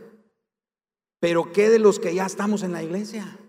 Pero 1.20 1.52
¿qué 1.52 1.70
de 1.70 1.80
los 1.80 2.00
que 2.00 2.14
ya 2.14 2.26
estamos 2.26 2.64
en 2.64 2.74
la 2.74 2.84
iglesia? 2.84 3.40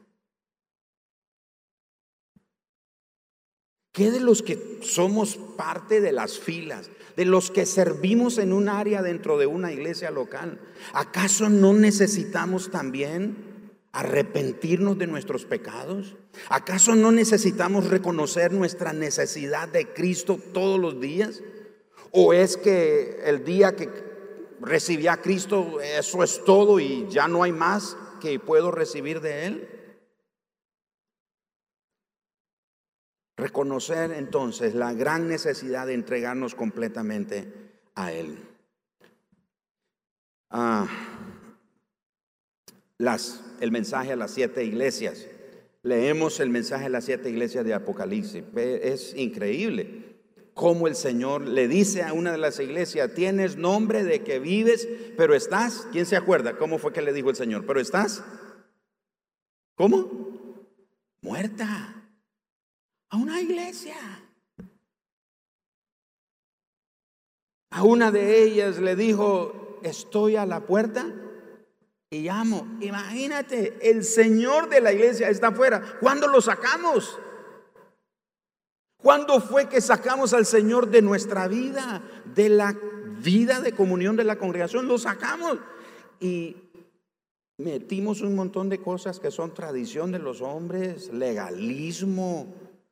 ¿Qué 3.99 4.13
de 4.13 4.21
los 4.21 4.43
que 4.43 4.79
somos 4.81 5.37
parte 5.57 6.01
de 6.01 6.13
las 6.13 6.39
filas? 6.39 6.89
de 7.17 7.25
los 7.25 7.51
que 7.51 7.67
servimos 7.67 8.39
en 8.39 8.53
un 8.53 8.69
área 8.69 9.03
dentro 9.03 9.39
de 9.39 9.47
una 9.47 9.73
iglesia 9.73 10.13
local. 10.13 10.61
¿Acaso 10.93 11.49
no 11.49 11.73
necesitamos 11.73 12.71
también 12.71 13.73
arrepentirnos 13.91 14.97
de 14.99 15.09
nuestros 15.09 15.45
pecados? 15.45 16.15
¿Acaso 16.49 16.95
no 16.95 17.11
necesitamos 17.11 17.89
reconocer 17.89 18.53
nuestra 18.53 18.93
necesidad 18.93 19.67
de 19.69 19.89
Cristo 19.89 20.39
todos 20.55 20.79
los 20.79 21.01
días? 21.01 21.43
¿O 22.13 22.33
es 22.33 22.57
que 22.57 23.19
el 23.25 23.45
día 23.45 23.75
que 23.75 23.89
recibí 24.61 25.09
a 25.09 25.17
Cristo, 25.17 25.81
eso 25.81 26.23
es 26.23 26.45
todo 26.45 26.79
y 26.79 27.05
ya 27.11 27.27
no 27.27 27.43
hay 27.43 27.51
más 27.51 27.97
que 28.21 28.39
puedo 28.39 28.71
recibir 28.71 29.21
de 29.21 29.47
Él? 29.47 29.78
Reconocer 33.39 34.11
entonces 34.11 34.75
la 34.75 34.93
gran 34.93 35.29
necesidad 35.29 35.87
de 35.87 35.95
entregarnos 35.95 36.57
completamente 36.57 37.47
a 37.95 38.13
Él. 38.13 38.37
Ah, 40.51 40.89
las, 42.99 43.45
el 43.61 43.71
mensaje 43.71 44.13
a 44.13 44.17
las 44.17 44.33
siete 44.33 44.65
iglesias. 44.65 45.25
Leemos 45.85 46.41
el 46.41 46.51
mensaje 46.51 46.87
a 46.87 46.89
las 46.89 47.05
siete 47.05 47.31
iglesias 47.31 47.65
de 47.65 47.75
Apocalipsis. 47.75 48.43
Es 48.57 49.15
increíble 49.15 50.17
cómo 50.53 50.89
el 50.89 50.97
Señor 50.97 51.43
le 51.43 51.69
dice 51.69 52.03
a 52.03 52.13
una 52.15 52.33
de 52.33 52.39
las 52.39 52.59
iglesias, 52.59 53.15
tienes 53.15 53.57
nombre 53.57 54.03
de 54.03 54.25
que 54.25 54.41
vives, 54.41 54.89
pero 55.17 55.37
estás, 55.37 55.87
¿quién 55.93 56.07
se 56.07 56.17
acuerda? 56.17 56.57
¿Cómo 56.57 56.79
fue 56.79 56.93
que 56.93 57.03
le 57.03 57.13
dijo 57.13 57.31
el 57.31 57.37
Señor? 57.37 57.65
Pero 57.67 57.79
estás, 57.79 58.25
¿cómo? 59.77 60.67
Muerta 61.23 61.98
a 63.11 63.17
una 63.17 63.41
iglesia. 63.41 63.97
A 67.71 67.83
una 67.83 68.11
de 68.11 68.43
ellas 68.43 68.79
le 68.79 68.97
dijo, 68.97 69.79
estoy 69.83 70.37
a 70.37 70.47
la 70.47 70.67
puerta 70.67 71.07
y 72.11 72.23
llamo. 72.23 72.67
Imagínate, 72.81 73.79
el 73.83 74.05
Señor 74.05 74.69
de 74.69 74.81
la 74.81 74.93
iglesia 74.93 75.29
está 75.29 75.49
afuera. 75.49 75.99
¿Cuándo 76.01 76.29
lo 76.29 76.41
sacamos? 76.41 77.19
¿Cuándo 79.01 79.41
fue 79.41 79.69
que 79.69 79.81
sacamos 79.81 80.33
al 80.33 80.45
Señor 80.45 80.89
de 80.89 81.03
nuestra 81.03 81.47
vida, 81.47 82.03
de 82.35 82.49
la 82.49 82.77
vida 83.23 83.61
de 83.61 83.73
comunión 83.73 84.17
de 84.17 84.25
la 84.25 84.37
congregación? 84.37 84.89
Lo 84.89 84.99
sacamos. 84.99 85.59
y 86.21 86.57
metimos 87.59 88.23
un 88.23 88.37
montón 88.37 88.69
de 88.69 88.81
cosas 88.81 89.19
que 89.19 89.33
son 89.33 89.53
tradición 89.53 90.13
de 90.13 90.21
los 90.21 90.43
hombres, 90.43 91.13
legalismo, 91.13 92.47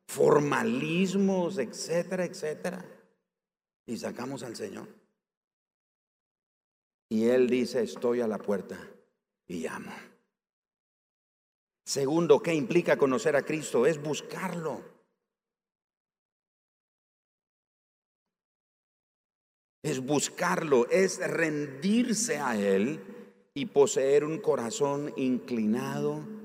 formalismos, 0.06 1.58
etcétera, 1.58 2.24
etcétera. 2.24 2.84
Y 3.86 3.96
sacamos 3.96 4.42
al 4.42 4.56
Señor. 4.56 4.88
Y 7.08 7.26
Él 7.26 7.48
dice, 7.48 7.82
estoy 7.82 8.20
a 8.20 8.26
la 8.26 8.38
puerta 8.38 8.78
y 9.46 9.60
llamo. 9.60 9.92
Segundo, 11.84 12.40
¿qué 12.40 12.52
implica 12.52 12.96
conocer 12.96 13.36
a 13.36 13.42
Cristo? 13.42 13.86
Es 13.86 14.02
buscarlo. 14.02 14.82
Es 19.84 20.00
buscarlo, 20.04 20.88
es 20.90 21.18
rendirse 21.18 22.38
a 22.38 22.56
Él 22.58 23.00
y 23.54 23.66
poseer 23.66 24.24
un 24.24 24.38
corazón 24.38 25.12
inclinado 25.16 26.36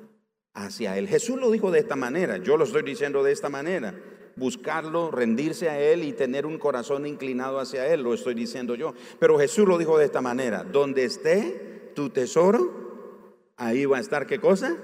hacia 0.53 0.97
Él. 0.97 1.07
Jesús 1.07 1.39
lo 1.39 1.51
dijo 1.51 1.71
de 1.71 1.79
esta 1.79 1.95
manera, 1.95 2.37
yo 2.37 2.57
lo 2.57 2.65
estoy 2.65 2.83
diciendo 2.83 3.23
de 3.23 3.31
esta 3.31 3.49
manera. 3.49 3.93
Buscarlo, 4.35 5.11
rendirse 5.11 5.69
a 5.69 5.79
Él 5.79 6.03
y 6.03 6.13
tener 6.13 6.45
un 6.45 6.57
corazón 6.57 7.05
inclinado 7.05 7.59
hacia 7.59 7.87
Él, 7.87 8.01
lo 8.01 8.13
estoy 8.13 8.33
diciendo 8.33 8.75
yo. 8.75 8.93
Pero 9.19 9.37
Jesús 9.37 9.67
lo 9.67 9.77
dijo 9.77 9.97
de 9.97 10.05
esta 10.05 10.21
manera, 10.21 10.63
donde 10.63 11.03
esté 11.03 11.91
tu 11.95 12.09
tesoro, 12.09 13.53
ahí 13.57 13.85
va 13.85 13.97
a 13.97 14.01
estar 14.01 14.25
qué 14.25 14.39
cosa? 14.39 14.77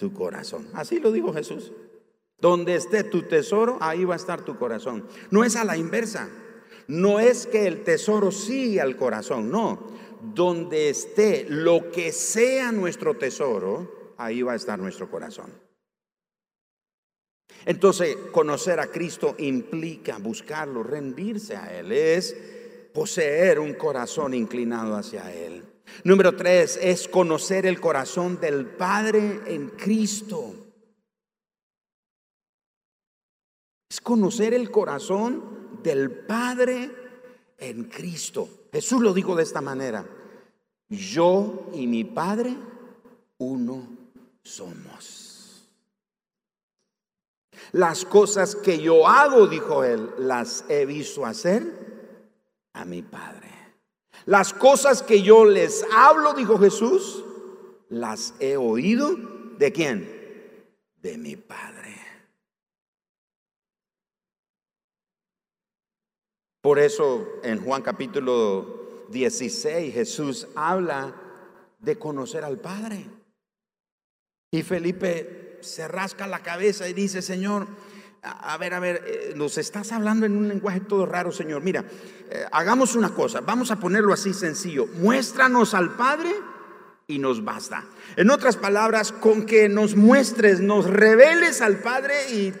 tu 0.00 0.14
corazón. 0.14 0.66
Así 0.72 0.98
lo 0.98 1.12
dijo 1.12 1.32
Jesús. 1.34 1.72
Donde 2.38 2.74
esté 2.74 3.04
tu 3.04 3.22
tesoro, 3.24 3.76
ahí 3.82 4.06
va 4.06 4.14
a 4.14 4.16
estar 4.16 4.42
tu 4.42 4.56
corazón. 4.56 5.06
No 5.30 5.44
es 5.44 5.56
a 5.56 5.64
la 5.64 5.76
inversa. 5.76 6.30
No 6.88 7.20
es 7.20 7.46
que 7.46 7.66
el 7.66 7.84
tesoro 7.84 8.32
siga 8.32 8.82
al 8.82 8.96
corazón, 8.96 9.50
no. 9.50 9.86
Donde 10.34 10.88
esté 10.88 11.44
lo 11.50 11.90
que 11.90 12.12
sea 12.12 12.72
nuestro 12.72 13.18
tesoro, 13.18 13.99
ahí 14.24 14.42
va 14.42 14.52
a 14.52 14.56
estar 14.56 14.78
nuestro 14.78 15.10
corazón. 15.10 15.50
Entonces, 17.64 18.16
conocer 18.32 18.80
a 18.80 18.86
Cristo 18.86 19.34
implica 19.38 20.18
buscarlo, 20.18 20.82
rendirse 20.82 21.56
a 21.56 21.76
Él, 21.78 21.92
es 21.92 22.36
poseer 22.94 23.58
un 23.58 23.74
corazón 23.74 24.34
inclinado 24.34 24.96
hacia 24.96 25.32
Él. 25.32 25.64
Número 26.04 26.34
tres 26.36 26.78
es 26.80 27.08
conocer 27.08 27.66
el 27.66 27.80
corazón 27.80 28.40
del 28.40 28.66
Padre 28.66 29.40
en 29.46 29.70
Cristo. 29.70 30.54
Es 33.90 34.00
conocer 34.00 34.54
el 34.54 34.70
corazón 34.70 35.80
del 35.82 36.10
Padre 36.10 36.90
en 37.58 37.84
Cristo. 37.84 38.48
Jesús 38.72 39.02
lo 39.02 39.12
dijo 39.12 39.34
de 39.34 39.42
esta 39.42 39.60
manera. 39.60 40.06
Yo 40.88 41.70
y 41.74 41.86
mi 41.86 42.04
Padre, 42.04 42.56
uno 43.38 43.99
somos. 44.42 45.68
Las 47.72 48.04
cosas 48.04 48.56
que 48.56 48.80
yo 48.80 49.06
hago, 49.06 49.46
dijo 49.46 49.84
él, 49.84 50.10
las 50.18 50.64
he 50.68 50.86
visto 50.86 51.24
hacer 51.24 51.62
a 52.72 52.84
mi 52.84 53.02
Padre. 53.02 53.48
Las 54.26 54.52
cosas 54.52 55.02
que 55.02 55.22
yo 55.22 55.44
les 55.44 55.84
hablo, 55.92 56.34
dijo 56.34 56.58
Jesús, 56.58 57.24
las 57.88 58.34
he 58.40 58.56
oído 58.56 59.16
de 59.58 59.72
quién? 59.72 60.66
De 60.96 61.16
mi 61.16 61.36
Padre. 61.36 61.96
Por 66.60 66.78
eso 66.78 67.26
en 67.42 67.64
Juan 67.64 67.80
capítulo 67.80 69.06
16 69.08 69.94
Jesús 69.94 70.46
habla 70.54 71.14
de 71.78 71.98
conocer 71.98 72.44
al 72.44 72.58
Padre. 72.58 73.06
Y 74.52 74.64
Felipe 74.64 75.58
se 75.60 75.86
rasca 75.86 76.26
la 76.26 76.40
cabeza 76.40 76.88
y 76.88 76.92
dice, 76.92 77.22
Señor, 77.22 77.68
a 78.20 78.58
ver, 78.58 78.74
a 78.74 78.80
ver, 78.80 79.04
eh, 79.06 79.32
nos 79.36 79.56
estás 79.58 79.92
hablando 79.92 80.26
en 80.26 80.36
un 80.36 80.48
lenguaje 80.48 80.80
todo 80.80 81.06
raro, 81.06 81.30
Señor. 81.30 81.62
Mira, 81.62 81.84
eh, 82.30 82.44
hagamos 82.50 82.96
una 82.96 83.10
cosa, 83.10 83.42
vamos 83.42 83.70
a 83.70 83.76
ponerlo 83.76 84.12
así 84.12 84.34
sencillo. 84.34 84.88
Muéstranos 84.94 85.72
al 85.72 85.94
Padre 85.94 86.34
y 87.06 87.20
nos 87.20 87.44
basta. 87.44 87.84
En 88.16 88.28
otras 88.30 88.56
palabras, 88.56 89.12
con 89.12 89.46
que 89.46 89.68
nos 89.68 89.94
muestres, 89.94 90.58
nos 90.58 90.90
reveles 90.90 91.60
al 91.60 91.78
Padre 91.78 92.14
y 92.32 92.52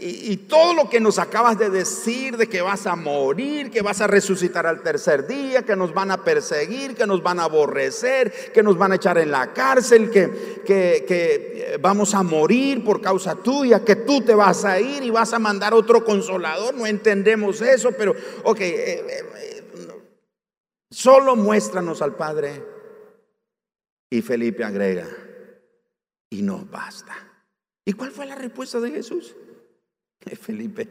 y, 0.00 0.36
todo 0.36 0.74
lo 0.74 0.88
que 0.88 1.00
nos 1.00 1.18
acabas 1.18 1.58
de 1.58 1.70
decir 1.70 2.36
de 2.36 2.48
que 2.48 2.62
vas 2.62 2.86
a 2.86 2.94
morir, 2.94 3.70
que 3.70 3.82
vas 3.82 4.00
a 4.00 4.06
resucitar 4.06 4.64
al 4.64 4.80
tercer 4.82 5.26
día, 5.26 5.64
que 5.64 5.74
nos 5.74 5.92
van 5.92 6.12
a 6.12 6.22
perseguir, 6.22 6.94
que 6.94 7.04
nos 7.04 7.20
van 7.20 7.40
a 7.40 7.44
aborrecer, 7.44 8.52
que 8.52 8.62
nos 8.62 8.78
van 8.78 8.92
a 8.92 8.94
echar 8.94 9.18
en 9.18 9.32
la 9.32 9.52
cárcel, 9.52 10.10
que, 10.10 10.62
que, 10.64 11.04
eh, 11.08 11.78
vamos 11.80 12.14
a 12.14 12.22
morir 12.22 12.84
por 12.84 13.00
causa 13.00 13.34
tuya, 13.34 13.84
que 13.84 13.96
tú 13.96 14.20
te 14.20 14.34
vas 14.34 14.64
a 14.64 14.78
ir 14.78 15.02
y 15.02 15.10
vas 15.10 15.32
a 15.32 15.40
mandar 15.40 15.74
otro 15.74 16.04
consolador. 16.04 16.74
No 16.74 16.86
entendemos 16.86 17.60
eso, 17.60 17.90
pero 17.90 18.14
ok, 18.44 18.60
eh, 18.60 19.04
eh, 19.36 19.92
solo 20.90 21.34
muéstranos 21.34 22.02
al 22.02 22.14
Padre. 22.14 22.64
Y 24.10 24.22
Felipe 24.22 24.64
agrega, 24.64 25.06
y 26.30 26.40
nos 26.40 26.70
basta. 26.70 27.14
¿Y 27.84 27.92
cuál 27.92 28.10
fue 28.10 28.26
la 28.26 28.36
respuesta 28.36 28.80
de 28.80 28.90
Jesús? 28.92 29.34
Felipe, 30.36 30.88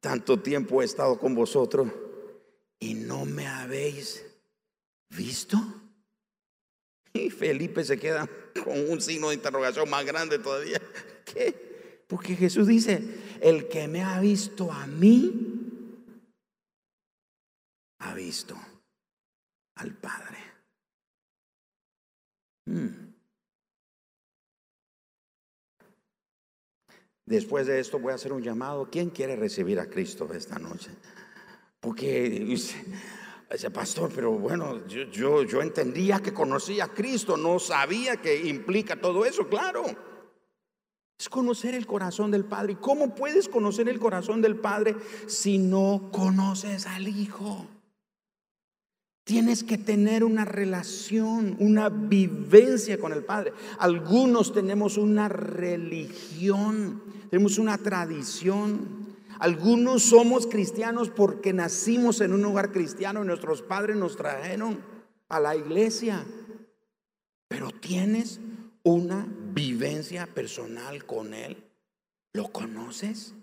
tanto 0.00 0.40
tiempo 0.40 0.82
he 0.82 0.84
estado 0.84 1.18
con 1.18 1.34
vosotros 1.34 1.88
y 2.78 2.94
no 2.94 3.24
me 3.24 3.46
habéis 3.46 4.24
visto. 5.10 5.58
Y 7.12 7.30
Felipe 7.30 7.84
se 7.84 7.98
queda 7.98 8.28
con 8.64 8.90
un 8.90 9.00
signo 9.00 9.28
de 9.28 9.34
interrogación 9.34 9.88
más 9.88 10.04
grande 10.04 10.38
todavía. 10.38 10.80
¿Qué? 11.24 12.04
Porque 12.08 12.36
Jesús 12.36 12.66
dice, 12.66 13.38
el 13.40 13.68
que 13.68 13.88
me 13.88 14.02
ha 14.02 14.20
visto 14.20 14.72
a 14.72 14.86
mí, 14.86 15.52
ha 17.98 18.14
visto 18.14 18.56
al 19.76 19.96
Padre. 19.96 20.38
Hmm. 22.66 23.11
Después 27.32 27.66
de 27.66 27.80
esto 27.80 27.98
voy 27.98 28.12
a 28.12 28.16
hacer 28.16 28.30
un 28.30 28.42
llamado. 28.42 28.90
¿Quién 28.90 29.08
quiere 29.08 29.36
recibir 29.36 29.80
a 29.80 29.88
Cristo 29.88 30.28
esta 30.34 30.58
noche? 30.58 30.90
Porque 31.80 32.28
dice, 32.28 32.76
pastor, 33.72 34.12
pero 34.14 34.32
bueno, 34.32 34.86
yo, 34.86 35.04
yo, 35.04 35.42
yo 35.42 35.62
entendía 35.62 36.20
que 36.20 36.34
conocía 36.34 36.84
a 36.84 36.88
Cristo, 36.88 37.38
no 37.38 37.58
sabía 37.58 38.18
que 38.18 38.44
implica 38.46 39.00
todo 39.00 39.24
eso, 39.24 39.48
claro. 39.48 39.82
Es 41.18 41.30
conocer 41.30 41.74
el 41.74 41.86
corazón 41.86 42.30
del 42.30 42.44
Padre. 42.44 42.76
¿Cómo 42.78 43.14
puedes 43.14 43.48
conocer 43.48 43.88
el 43.88 43.98
corazón 43.98 44.42
del 44.42 44.56
Padre 44.56 44.94
si 45.26 45.56
no 45.56 46.10
conoces 46.12 46.86
al 46.86 47.08
Hijo? 47.08 47.66
Tienes 49.24 49.62
que 49.62 49.78
tener 49.78 50.24
una 50.24 50.44
relación, 50.44 51.56
una 51.60 51.88
vivencia 51.88 52.98
con 52.98 53.12
el 53.12 53.24
Padre. 53.24 53.52
Algunos 53.78 54.52
tenemos 54.52 54.96
una 54.98 55.28
religión, 55.28 57.02
tenemos 57.30 57.58
una 57.58 57.78
tradición. 57.78 59.02
Algunos 59.38 60.02
somos 60.02 60.46
cristianos 60.46 61.08
porque 61.08 61.52
nacimos 61.52 62.20
en 62.20 62.32
un 62.32 62.44
hogar 62.44 62.72
cristiano 62.72 63.22
y 63.22 63.26
nuestros 63.26 63.62
padres 63.62 63.96
nos 63.96 64.16
trajeron 64.16 64.80
a 65.28 65.38
la 65.40 65.56
iglesia. 65.56 66.24
Pero 67.48 67.70
tienes 67.70 68.40
una 68.82 69.26
vivencia 69.52 70.26
personal 70.26 71.04
con 71.06 71.32
Él. 71.34 71.64
¿Lo 72.32 72.50
conoces? 72.50 73.34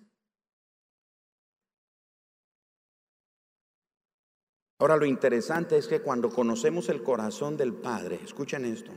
Ahora 4.80 4.96
lo 4.96 5.06
interesante 5.06 5.78
es 5.78 5.90
que 5.90 6.00
cuando 6.00 6.30
conocemos 6.30 6.88
el 6.88 7.04
corazón 7.04 7.58
del 7.58 7.74
Padre, 7.74 8.22
escuchen 8.24 8.64
esto, 8.64 8.94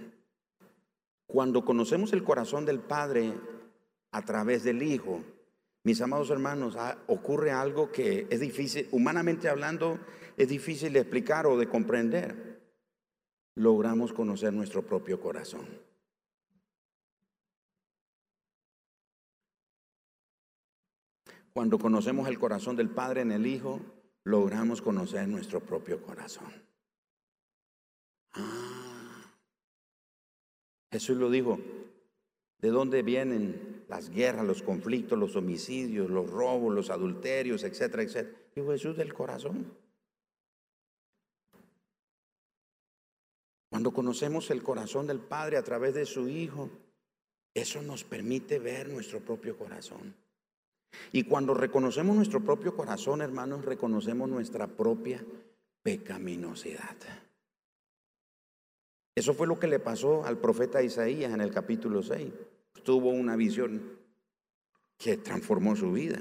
cuando 1.26 1.64
conocemos 1.64 2.12
el 2.12 2.22
corazón 2.22 2.64
del 2.64 2.78
Padre 2.78 3.34
a 4.12 4.24
través 4.24 4.62
del 4.62 4.80
Hijo, 4.80 5.24
mis 5.82 6.00
amados 6.00 6.30
hermanos, 6.30 6.76
ah, 6.78 6.96
ocurre 7.08 7.50
algo 7.50 7.90
que 7.90 8.28
es 8.30 8.38
difícil, 8.38 8.88
humanamente 8.92 9.48
hablando, 9.48 9.98
es 10.36 10.48
difícil 10.48 10.92
de 10.92 11.00
explicar 11.00 11.48
o 11.48 11.58
de 11.58 11.68
comprender. 11.68 12.60
Logramos 13.56 14.12
conocer 14.12 14.52
nuestro 14.52 14.82
propio 14.86 15.20
corazón. 15.20 15.66
Cuando 21.52 21.76
conocemos 21.78 22.28
el 22.28 22.38
corazón 22.38 22.76
del 22.76 22.88
Padre 22.88 23.22
en 23.22 23.32
el 23.32 23.46
Hijo, 23.46 23.80
logramos 24.24 24.80
conocer 24.80 25.28
nuestro 25.28 25.60
propio 25.60 26.02
corazón. 26.02 26.52
Ah, 28.34 29.34
Jesús 30.90 31.16
lo 31.16 31.30
dijo, 31.30 31.58
¿de 32.58 32.68
dónde 32.68 33.02
vienen 33.02 33.84
las 33.88 34.10
guerras, 34.10 34.46
los 34.46 34.62
conflictos, 34.62 35.18
los 35.18 35.36
homicidios, 35.36 36.10
los 36.10 36.30
robos, 36.30 36.74
los 36.74 36.90
adulterios, 36.90 37.64
etcétera, 37.64 38.02
etcétera? 38.02 38.38
Dijo 38.54 38.70
Jesús 38.70 38.96
del 38.96 39.12
corazón. 39.12 39.76
Cuando 43.70 43.92
conocemos 43.92 44.50
el 44.50 44.62
corazón 44.62 45.06
del 45.06 45.18
Padre 45.18 45.56
a 45.56 45.62
través 45.62 45.94
de 45.94 46.04
su 46.04 46.28
Hijo, 46.28 46.68
eso 47.54 47.82
nos 47.82 48.04
permite 48.04 48.58
ver 48.58 48.88
nuestro 48.88 49.20
propio 49.20 49.56
corazón. 49.56 50.14
Y 51.12 51.24
cuando 51.24 51.54
reconocemos 51.54 52.16
nuestro 52.16 52.40
propio 52.40 52.76
corazón, 52.76 53.22
hermanos, 53.22 53.64
reconocemos 53.64 54.28
nuestra 54.28 54.66
propia 54.66 55.24
pecaminosidad. 55.82 56.96
Eso 59.14 59.34
fue 59.34 59.46
lo 59.46 59.58
que 59.58 59.66
le 59.66 59.78
pasó 59.78 60.24
al 60.24 60.38
profeta 60.38 60.82
Isaías 60.82 61.32
en 61.32 61.40
el 61.40 61.52
capítulo 61.52 62.02
6. 62.02 62.32
Tuvo 62.82 63.10
una 63.10 63.36
visión 63.36 63.98
que 64.96 65.18
transformó 65.18 65.76
su 65.76 65.92
vida. 65.92 66.18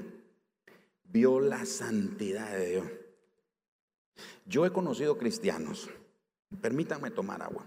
Vio 1.05 1.39
la 1.39 1.65
santidad 1.65 2.51
de 2.51 2.69
Dios. 2.69 2.85
Yo 4.45 4.65
he 4.65 4.71
conocido 4.71 5.17
cristianos 5.17 5.89
Permítanme 6.59 7.11
tomar 7.11 7.41
agua. 7.41 7.65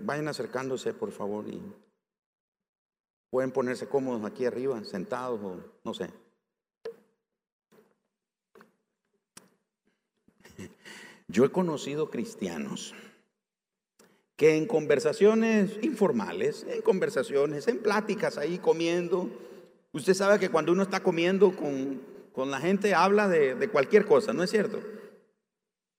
vayan 0.00 0.28
acercándose, 0.28 0.94
por 0.94 1.12
favor, 1.12 1.46
y 1.48 1.60
pueden 3.30 3.52
ponerse 3.52 3.88
cómodos 3.88 4.24
aquí 4.24 4.44
arriba, 4.44 4.82
sentados 4.84 5.40
o 5.42 5.60
no 5.84 5.94
sé. 5.94 6.10
Yo 11.28 11.44
he 11.44 11.50
conocido 11.50 12.10
cristianos 12.10 12.94
que 14.36 14.56
en 14.56 14.66
conversaciones 14.66 15.78
informales, 15.82 16.64
en 16.68 16.82
conversaciones, 16.82 17.66
en 17.68 17.82
pláticas 17.82 18.38
ahí 18.38 18.58
comiendo, 18.58 19.28
usted 19.92 20.14
sabe 20.14 20.38
que 20.38 20.50
cuando 20.50 20.72
uno 20.72 20.82
está 20.82 21.02
comiendo 21.02 21.56
con 21.56 22.18
con 22.38 22.52
la 22.52 22.60
gente 22.60 22.94
habla 22.94 23.26
de, 23.26 23.68
cualquier 23.68 24.04
cosa, 24.04 24.32
¿no 24.32 24.44
es 24.44 24.50
cierto? 24.50 24.78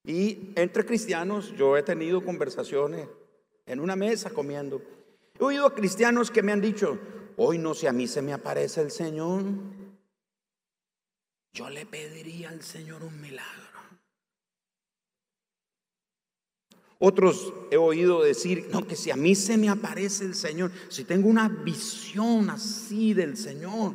Y 0.06 0.54
entre 0.56 0.86
cristianos 0.86 1.54
yo 1.54 1.76
he 1.76 1.82
tenido 1.82 2.24
conversaciones 2.24 3.08
en 3.66 3.78
una 3.78 3.94
mesa 3.94 4.30
comiendo. 4.30 4.80
He 5.38 5.44
oído 5.44 5.74
cristianos 5.74 6.30
que 6.30 6.42
me 6.42 6.52
han 6.52 6.62
dicho, 6.62 6.98
hoy 7.42 7.56
no 7.56 7.74
sé, 7.74 7.88
a 7.88 7.92
mí 7.92 8.06
se 8.06 8.20
me 8.20 8.34
aparece 8.34 8.82
el 8.82 8.90
Señor, 8.90 9.42
yo 11.54 11.70
le 11.70 11.86
pediría 11.86 12.50
al 12.50 12.62
Señor 12.62 13.02
un 13.02 13.18
milagro. 13.18 13.70
Otros 16.98 17.54
he 17.70 17.78
oído 17.78 18.22
decir, 18.22 18.68
no, 18.70 18.86
que 18.86 18.94
si 18.94 19.10
a 19.10 19.16
mí 19.16 19.34
se 19.34 19.56
me 19.56 19.70
aparece 19.70 20.26
el 20.26 20.34
Señor, 20.34 20.70
si 20.90 21.04
tengo 21.04 21.30
una 21.30 21.48
visión 21.48 22.50
así 22.50 23.14
del 23.14 23.38
Señor, 23.38 23.94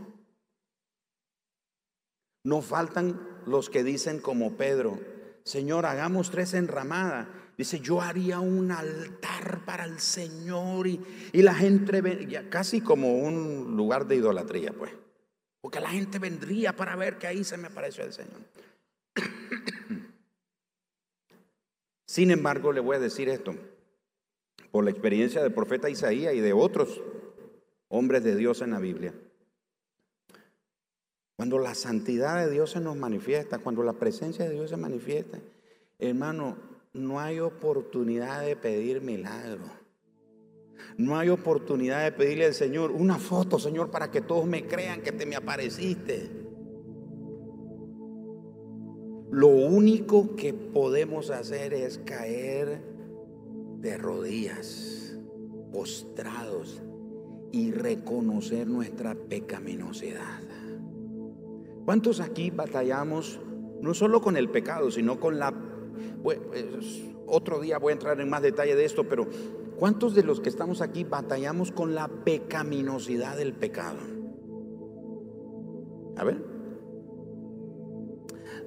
no 2.45 2.63
faltan 2.63 3.43
los 3.45 3.69
que 3.69 3.83
dicen 3.83 4.19
como 4.19 4.57
Pedro, 4.57 4.99
Señor, 5.43 5.85
hagamos 5.85 6.31
tres 6.31 6.55
enramadas. 6.55 7.27
Dice, 7.57 7.79
yo 7.79 8.01
haría 8.01 8.39
un 8.39 8.71
altar 8.71 9.63
para 9.65 9.85
el 9.85 9.99
Señor 9.99 10.87
y, 10.87 10.99
la 11.33 11.53
gente, 11.53 12.01
casi 12.49 12.81
como 12.81 13.19
un 13.19 13.77
lugar 13.77 14.07
de 14.07 14.17
idolatría, 14.17 14.73
pues. 14.73 14.91
Porque 15.61 15.79
la 15.79 15.89
gente 15.89 16.19
vendría 16.19 16.75
para 16.75 16.95
ver 16.95 17.17
que 17.17 17.27
ahí 17.27 17.43
se 17.43 17.57
me 17.57 17.67
apareció 17.67 18.03
el 18.03 18.13
Señor. 18.13 18.41
Sin 22.05 22.29
embargo, 22.29 22.71
le 22.73 22.81
voy 22.81 22.97
a 22.97 22.99
decir 22.99 23.29
esto, 23.29 23.55
por 24.71 24.83
la 24.83 24.91
experiencia 24.91 25.41
del 25.41 25.53
profeta 25.53 25.89
Isaías 25.89 26.33
y 26.33 26.41
de 26.41 26.53
otros 26.53 27.01
hombres 27.87 28.23
de 28.23 28.35
Dios 28.35 28.61
en 28.61 28.71
la 28.71 28.79
Biblia. 28.79 29.13
Cuando 31.37 31.59
la 31.59 31.75
santidad 31.75 32.45
de 32.45 32.51
Dios 32.51 32.71
se 32.71 32.81
nos 32.81 32.95
manifiesta, 32.95 33.59
cuando 33.59 33.83
la 33.83 33.93
presencia 33.93 34.45
de 34.45 34.51
Dios 34.53 34.69
se 34.69 34.77
manifiesta, 34.77 35.39
hermano, 35.99 36.74
no 36.95 37.19
hay 37.19 37.39
oportunidad 37.39 38.45
de 38.45 38.55
pedir 38.55 39.01
milagro. 39.01 39.65
No 40.97 41.17
hay 41.17 41.29
oportunidad 41.29 42.03
de 42.03 42.11
pedirle 42.13 42.45
al 42.45 42.53
Señor 42.53 42.91
una 42.91 43.19
foto, 43.19 43.59
Señor, 43.59 43.91
para 43.91 44.09
que 44.09 44.21
todos 44.21 44.45
me 44.45 44.65
crean 44.65 45.01
que 45.01 45.11
te 45.11 45.25
me 45.25 45.35
apareciste. 45.35 46.31
Lo 49.29 49.47
único 49.47 50.35
que 50.37 50.53
podemos 50.53 51.29
hacer 51.31 51.73
es 51.73 51.97
caer 51.97 52.81
de 53.79 53.97
rodillas, 53.97 55.17
postrados 55.73 56.81
y 57.51 57.71
reconocer 57.71 58.67
nuestra 58.67 59.15
pecaminosidad. 59.15 60.41
¿Cuántos 61.83 62.21
aquí 62.21 62.51
batallamos 62.51 63.41
no 63.81 63.93
solo 63.93 64.21
con 64.21 64.37
el 64.37 64.49
pecado, 64.49 64.89
sino 64.91 65.19
con 65.19 65.37
la... 65.37 65.53
Otro 67.27 67.59
día 67.59 67.77
voy 67.77 67.91
a 67.91 67.93
entrar 67.93 68.19
en 68.19 68.29
más 68.29 68.41
detalle 68.41 68.75
de 68.75 68.85
esto, 68.85 69.03
pero 69.03 69.27
¿cuántos 69.77 70.15
de 70.15 70.23
los 70.23 70.39
que 70.39 70.49
estamos 70.49 70.81
aquí 70.81 71.03
batallamos 71.03 71.71
con 71.71 71.95
la 71.95 72.07
pecaminosidad 72.07 73.37
del 73.37 73.53
pecado? 73.53 73.99
A 76.17 76.23
ver. 76.23 76.43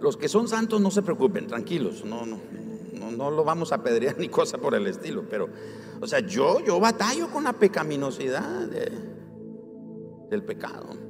Los 0.01 0.17
que 0.17 0.29
son 0.29 0.49
santos 0.49 0.81
no 0.81 0.91
se 0.91 1.03
preocupen, 1.03 1.47
tranquilos, 1.47 2.05
no, 2.05 2.25
no, 2.25 2.39
no, 2.93 3.11
no 3.11 3.31
lo 3.31 3.45
vamos 3.45 3.73
a 3.73 3.83
pedrear 3.83 4.17
ni 4.19 4.29
cosa 4.29 4.59
por 4.59 4.75
el 4.75 4.87
estilo, 4.87 5.25
pero, 5.29 5.49
o 6.01 6.07
sea, 6.07 6.21
yo, 6.21 6.61
yo 6.65 6.79
batallo 6.79 7.29
con 7.31 7.45
la 7.45 7.53
pecaminosidad 7.53 8.69
del 10.31 10.45
pecado 10.45 11.09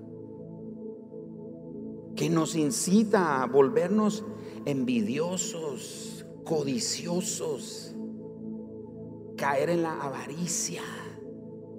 que 2.18 2.28
nos 2.28 2.56
incita 2.56 3.42
a 3.42 3.46
volvernos 3.46 4.24
envidiosos, 4.68 6.26
codiciosos, 6.44 7.96
caer 9.34 9.70
en 9.70 9.82
la 9.82 9.98
avaricia, 10.02 10.82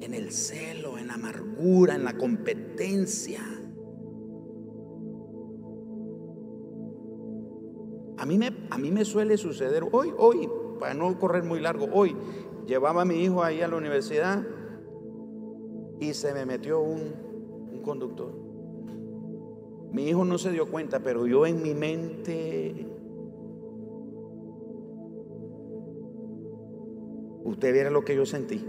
en 0.02 0.16
el 0.16 0.32
celo, 0.32 0.98
en 0.98 1.06
la 1.08 1.14
amargura, 1.14 1.94
en 1.94 2.04
la 2.04 2.18
competencia. 2.18 3.42
A 8.18 8.26
mí 8.26 8.40
me, 8.40 8.52
a 8.72 8.78
mí 8.80 8.90
me 8.90 9.06
suele 9.06 9.38
suceder, 9.38 9.86
hoy, 9.92 10.12
hoy, 10.18 10.50
para 10.80 10.96
no 10.96 11.20
correr 11.20 11.44
muy 11.44 11.60
largo, 11.60 11.88
hoy 11.94 12.16
llevaba 12.66 13.04
a 13.04 13.06
mi 13.06 13.24
hijo 13.24 13.44
ahí 13.44 13.62
a 13.62 13.68
la 13.68 13.76
universidad 13.76 14.44
y 16.00 16.16
se 16.16 16.34
me 16.34 16.44
metió 16.44 16.82
un, 16.82 17.14
un 17.72 17.82
conductor. 17.84 18.49
Mi 19.92 20.08
hijo 20.08 20.24
no 20.24 20.38
se 20.38 20.52
dio 20.52 20.70
cuenta, 20.70 21.00
pero 21.00 21.26
yo 21.26 21.46
en 21.46 21.64
mi 21.64 21.74
mente, 21.74 22.86
usted 27.44 27.74
viera 27.74 27.90
lo 27.90 28.06
que 28.06 28.16
yo 28.16 28.26
sentí 28.26 28.64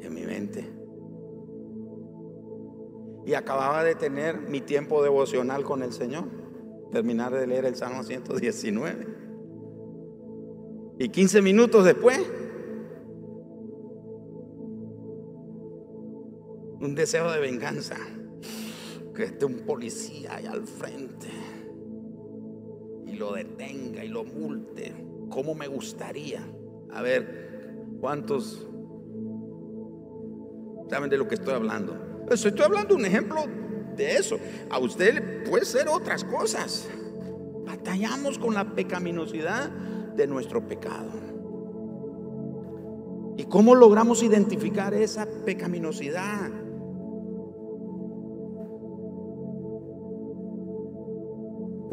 en 0.00 0.14
mi 0.14 0.24
mente. 0.24 0.66
Y 3.26 3.34
acababa 3.34 3.84
de 3.84 3.94
tener 3.94 4.40
mi 4.48 4.62
tiempo 4.62 5.02
devocional 5.02 5.64
con 5.64 5.82
el 5.82 5.92
Señor, 5.92 6.24
terminar 6.90 7.34
de 7.34 7.46
leer 7.46 7.66
el 7.66 7.76
Salmo 7.76 8.02
119. 8.02 9.06
Y 10.98 11.10
15 11.10 11.42
minutos 11.42 11.84
después, 11.84 12.18
un 16.80 16.94
deseo 16.94 17.30
de 17.30 17.40
venganza 17.40 17.96
que 19.18 19.24
esté 19.24 19.44
un 19.46 19.58
policía 19.66 20.36
ahí 20.36 20.46
al 20.46 20.64
frente 20.64 21.26
y 23.04 23.14
lo 23.14 23.32
detenga 23.32 24.04
y 24.04 24.08
lo 24.08 24.22
multe. 24.22 24.94
¿Cómo 25.28 25.56
me 25.56 25.66
gustaría? 25.66 26.40
A 26.92 27.02
ver, 27.02 27.74
¿cuántos 28.00 28.64
saben 30.88 31.10
de 31.10 31.18
lo 31.18 31.26
que 31.26 31.34
estoy 31.34 31.52
hablando? 31.52 32.26
Estoy 32.30 32.62
hablando 32.62 32.94
un 32.94 33.06
ejemplo 33.06 33.40
de 33.96 34.14
eso. 34.14 34.38
A 34.70 34.78
usted 34.78 35.42
puede 35.50 35.64
ser 35.64 35.88
otras 35.88 36.22
cosas. 36.22 36.88
Batallamos 37.66 38.38
con 38.38 38.54
la 38.54 38.72
pecaminosidad 38.72 39.68
de 40.14 40.28
nuestro 40.28 40.64
pecado. 40.64 41.10
¿Y 43.36 43.42
cómo 43.46 43.74
logramos 43.74 44.22
identificar 44.22 44.94
esa 44.94 45.26
pecaminosidad? 45.44 46.67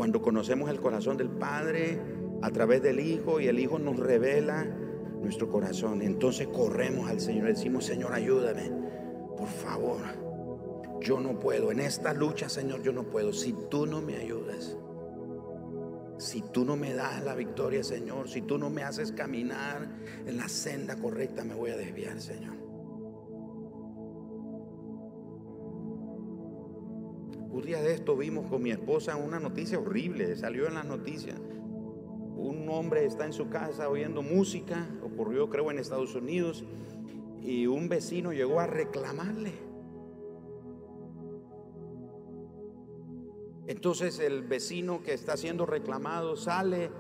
Cuando 0.06 0.22
conocemos 0.22 0.70
el 0.70 0.80
corazón 0.80 1.18
del 1.18 1.32
Padre 1.32 2.00
a 2.44 2.52
través 2.52 2.84
del 2.84 3.00
Hijo 3.00 3.40
y 3.40 3.48
el 3.48 3.60
Hijo 3.60 3.80
nos 3.80 3.98
revela 3.98 4.64
nuestro 4.64 5.50
corazón, 5.50 6.04
entonces 6.04 6.48
corremos 6.50 7.10
al 7.10 7.20
Señor 7.20 7.48
decimos, 7.48 7.86
Señor, 7.86 8.14
ayúdame, 8.14 8.72
por 9.36 9.48
favor. 9.48 10.02
Yo 11.02 11.20
no 11.20 11.40
puedo, 11.40 11.72
en 11.72 11.80
esta 11.80 12.14
lucha, 12.14 12.50
Señor, 12.50 12.84
yo 12.84 12.94
no 12.94 13.06
puedo. 13.06 13.34
Si 13.34 13.56
tú 13.68 13.88
no 13.88 14.00
me 14.00 14.18
ayudas, 14.18 14.78
si 16.20 16.44
tú 16.54 16.66
no 16.66 16.76
me 16.76 16.94
das 16.94 17.24
la 17.24 17.34
victoria, 17.34 17.84
Señor, 17.84 18.30
si 18.30 18.44
tú 18.44 18.60
no 18.60 18.70
me 18.70 18.84
haces 18.84 19.12
caminar 19.12 19.90
en 20.28 20.38
la 20.38 20.48
senda 20.48 20.98
correcta, 20.98 21.44
me 21.44 21.56
voy 21.56 21.72
a 21.72 21.78
desviar, 21.78 22.22
Señor. 22.22 22.65
Un 27.66 27.70
día 27.72 27.82
de 27.82 27.94
esto 27.96 28.16
vimos 28.16 28.48
con 28.48 28.62
mi 28.62 28.70
esposa 28.70 29.16
una 29.16 29.40
noticia 29.40 29.80
horrible, 29.80 30.36
salió 30.36 30.68
en 30.68 30.76
las 30.76 30.86
noticias. 30.86 31.36
un 32.38 32.70
hombre 32.70 33.06
está 33.06 33.26
en 33.26 33.34
su 33.34 33.50
casa 33.50 33.90
oyendo 33.90 34.22
música, 34.22 34.88
ocurrió 35.02 35.50
creo 35.50 35.72
en 35.72 35.80
Estados 35.80 36.14
Unidos, 36.14 36.64
y 37.42 37.66
un 37.66 37.90
vecino 37.90 38.34
llegó 38.34 38.60
a 38.60 38.68
reclamarle. 38.68 39.54
Entonces 43.66 44.20
el 44.20 44.44
vecino 44.44 45.02
que 45.02 45.16
está 45.16 45.36
siendo 45.36 45.66
reclamado 45.66 46.38
sale 46.38 46.92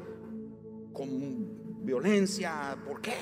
con 0.93 1.85
violencia. 1.85 2.75
¿Por 2.87 3.01
qué? 3.01 3.13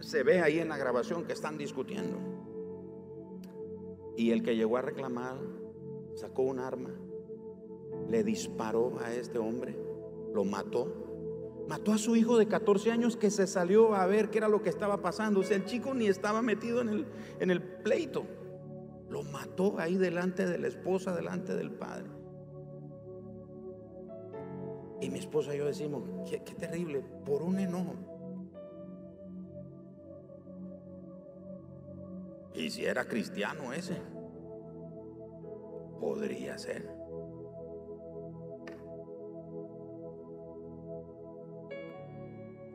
Se 0.00 0.22
ve 0.22 0.42
ahí 0.42 0.58
en 0.58 0.68
la 0.68 0.76
grabación 0.76 1.24
que 1.24 1.32
están 1.32 1.56
discutiendo. 1.56 2.18
Y 4.14 4.32
el 4.32 4.42
que 4.42 4.56
llegó 4.56 4.76
a 4.76 4.82
reclamar 4.82 5.38
sacó 6.20 6.42
un 6.42 6.58
arma, 6.58 6.90
le 8.08 8.22
disparó 8.22 8.98
a 9.00 9.12
este 9.12 9.38
hombre, 9.38 9.76
lo 10.34 10.44
mató. 10.44 11.06
Mató 11.66 11.92
a 11.92 11.98
su 11.98 12.16
hijo 12.16 12.36
de 12.36 12.46
14 12.46 12.90
años 12.90 13.16
que 13.16 13.30
se 13.30 13.46
salió 13.46 13.94
a 13.94 14.04
ver 14.06 14.28
qué 14.30 14.38
era 14.38 14.48
lo 14.48 14.60
que 14.62 14.68
estaba 14.68 15.00
pasando. 15.00 15.40
O 15.40 15.42
sea, 15.42 15.56
el 15.56 15.64
chico 15.64 15.94
ni 15.94 16.08
estaba 16.08 16.42
metido 16.42 16.80
en 16.80 16.88
el, 16.88 17.06
en 17.38 17.50
el 17.50 17.62
pleito. 17.62 18.24
Lo 19.08 19.22
mató 19.22 19.78
ahí 19.78 19.96
delante 19.96 20.46
de 20.46 20.58
la 20.58 20.66
esposa, 20.66 21.14
delante 21.14 21.54
del 21.54 21.70
padre. 21.70 22.10
Y 25.00 25.08
mi 25.08 25.20
esposa 25.20 25.54
y 25.54 25.58
yo 25.58 25.66
decimos, 25.66 26.02
qué, 26.28 26.42
qué 26.42 26.54
terrible, 26.54 27.02
por 27.24 27.42
un 27.42 27.58
enojo. 27.58 27.94
Y 32.54 32.68
si 32.68 32.84
era 32.84 33.06
cristiano 33.06 33.72
ese, 33.72 33.96
podría 36.00 36.58
ser. 36.58 36.88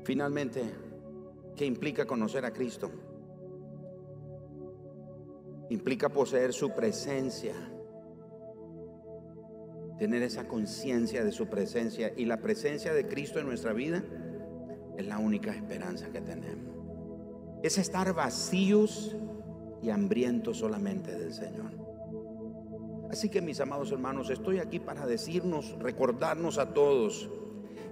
Finalmente, 0.03 0.61
¿qué 1.55 1.65
implica 1.65 2.05
conocer 2.05 2.45
a 2.45 2.53
Cristo? 2.53 2.91
Implica 5.69 6.09
poseer 6.09 6.53
su 6.53 6.75
presencia, 6.75 7.55
tener 9.97 10.21
esa 10.21 10.47
conciencia 10.47 11.23
de 11.23 11.31
su 11.31 11.47
presencia 11.47 12.13
y 12.15 12.25
la 12.25 12.37
presencia 12.37 12.93
de 12.93 13.07
Cristo 13.07 13.39
en 13.39 13.47
nuestra 13.47 13.73
vida 13.73 14.03
es 14.95 15.07
la 15.07 15.17
única 15.17 15.51
esperanza 15.51 16.09
que 16.09 16.21
tenemos. 16.21 16.75
Es 17.63 17.79
estar 17.79 18.13
vacíos 18.13 19.17
y 19.81 19.89
hambrientos 19.89 20.57
solamente 20.57 21.17
del 21.17 21.33
Señor. 21.33 21.84
Así 23.09 23.29
que 23.29 23.41
mis 23.41 23.59
amados 23.59 23.91
hermanos, 23.91 24.29
estoy 24.29 24.59
aquí 24.59 24.79
para 24.79 25.05
decirnos, 25.05 25.75
recordarnos 25.79 26.57
a 26.57 26.73
todos 26.73 27.29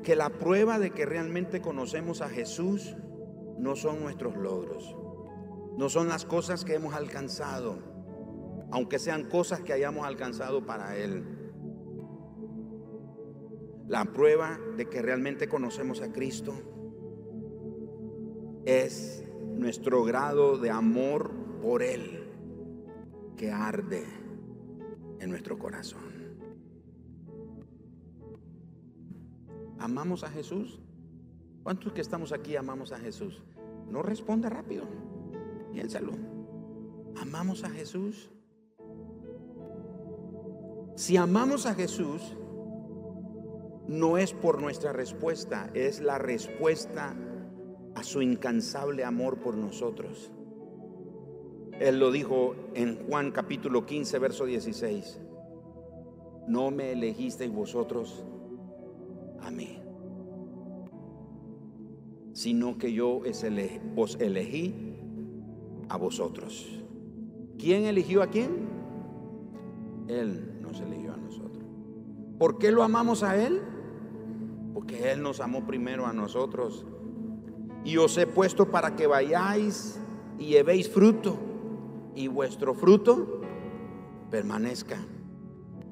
que 0.03 0.15
la 0.15 0.29
prueba 0.29 0.79
de 0.79 0.91
que 0.91 1.05
realmente 1.05 1.61
conocemos 1.61 2.21
a 2.21 2.29
Jesús 2.29 2.95
no 3.57 3.75
son 3.75 4.01
nuestros 4.01 4.35
logros, 4.35 4.95
no 5.77 5.89
son 5.89 6.09
las 6.09 6.25
cosas 6.25 6.65
que 6.65 6.75
hemos 6.75 6.93
alcanzado, 6.93 7.77
aunque 8.71 8.99
sean 8.99 9.23
cosas 9.29 9.61
que 9.61 9.73
hayamos 9.73 10.05
alcanzado 10.05 10.65
para 10.65 10.97
Él. 10.97 11.23
La 13.87 14.05
prueba 14.05 14.59
de 14.75 14.89
que 14.89 15.01
realmente 15.01 15.47
conocemos 15.47 16.01
a 16.01 16.11
Cristo 16.11 16.53
es 18.65 19.23
nuestro 19.55 20.03
grado 20.03 20.57
de 20.57 20.71
amor 20.71 21.31
por 21.61 21.83
Él 21.83 22.19
que 23.37 23.51
arde 23.51 24.22
en 25.23 25.29
nuestro 25.29 25.57
corazón. 25.57 26.01
¿Amamos 29.79 30.23
a 30.23 30.29
Jesús? 30.29 30.79
¿Cuántos 31.63 31.93
que 31.93 32.01
estamos 32.01 32.31
aquí 32.31 32.55
amamos 32.55 32.91
a 32.91 32.99
Jesús? 32.99 33.41
No 33.89 34.01
responda 34.01 34.49
rápido. 34.49 34.85
Piénsalo. 35.71 36.13
¿Amamos 37.19 37.63
a 37.63 37.69
Jesús? 37.69 38.29
Si 40.95 41.17
amamos 41.17 41.65
a 41.65 41.73
Jesús, 41.73 42.35
no 43.87 44.17
es 44.17 44.33
por 44.33 44.61
nuestra 44.61 44.93
respuesta, 44.93 45.69
es 45.73 46.01
la 46.01 46.17
respuesta 46.17 47.15
a 47.95 48.03
su 48.03 48.21
incansable 48.21 49.03
amor 49.03 49.39
por 49.39 49.55
nosotros. 49.55 50.31
Él 51.79 51.99
lo 51.99 52.11
dijo 52.11 52.55
en 52.75 53.07
Juan 53.07 53.31
capítulo 53.31 53.85
15, 53.85 54.19
verso 54.19 54.45
16. 54.45 55.19
No 56.47 56.71
me 56.71 56.91
elegisteis 56.91 57.51
vosotros 57.51 58.23
a 59.41 59.49
mí, 59.49 59.79
sino 62.33 62.77
que 62.77 62.93
yo 62.93 63.21
os 63.95 64.15
elegí 64.19 64.75
a 65.89 65.97
vosotros. 65.97 66.79
¿Quién 67.57 67.85
eligió 67.85 68.21
a 68.21 68.27
quién? 68.27 68.67
Él 70.07 70.59
nos 70.61 70.79
eligió 70.79 71.13
a 71.13 71.17
nosotros. 71.17 71.63
¿Por 72.37 72.59
qué 72.59 72.71
lo 72.71 72.83
amamos 72.83 73.23
a 73.23 73.41
Él? 73.43 73.61
Porque 74.73 75.11
Él 75.11 75.23
nos 75.23 75.39
amó 75.39 75.65
primero 75.65 76.05
a 76.05 76.13
nosotros. 76.13 76.85
Y 77.83 77.97
os 77.97 78.17
he 78.17 78.27
puesto 78.27 78.69
para 78.69 78.95
que 78.95 79.07
vayáis 79.07 79.99
y 80.37 80.47
llevéis 80.47 80.89
fruto 80.89 81.52
y 82.15 82.27
vuestro 82.27 82.73
fruto 82.73 83.41
permanezca, 84.29 84.97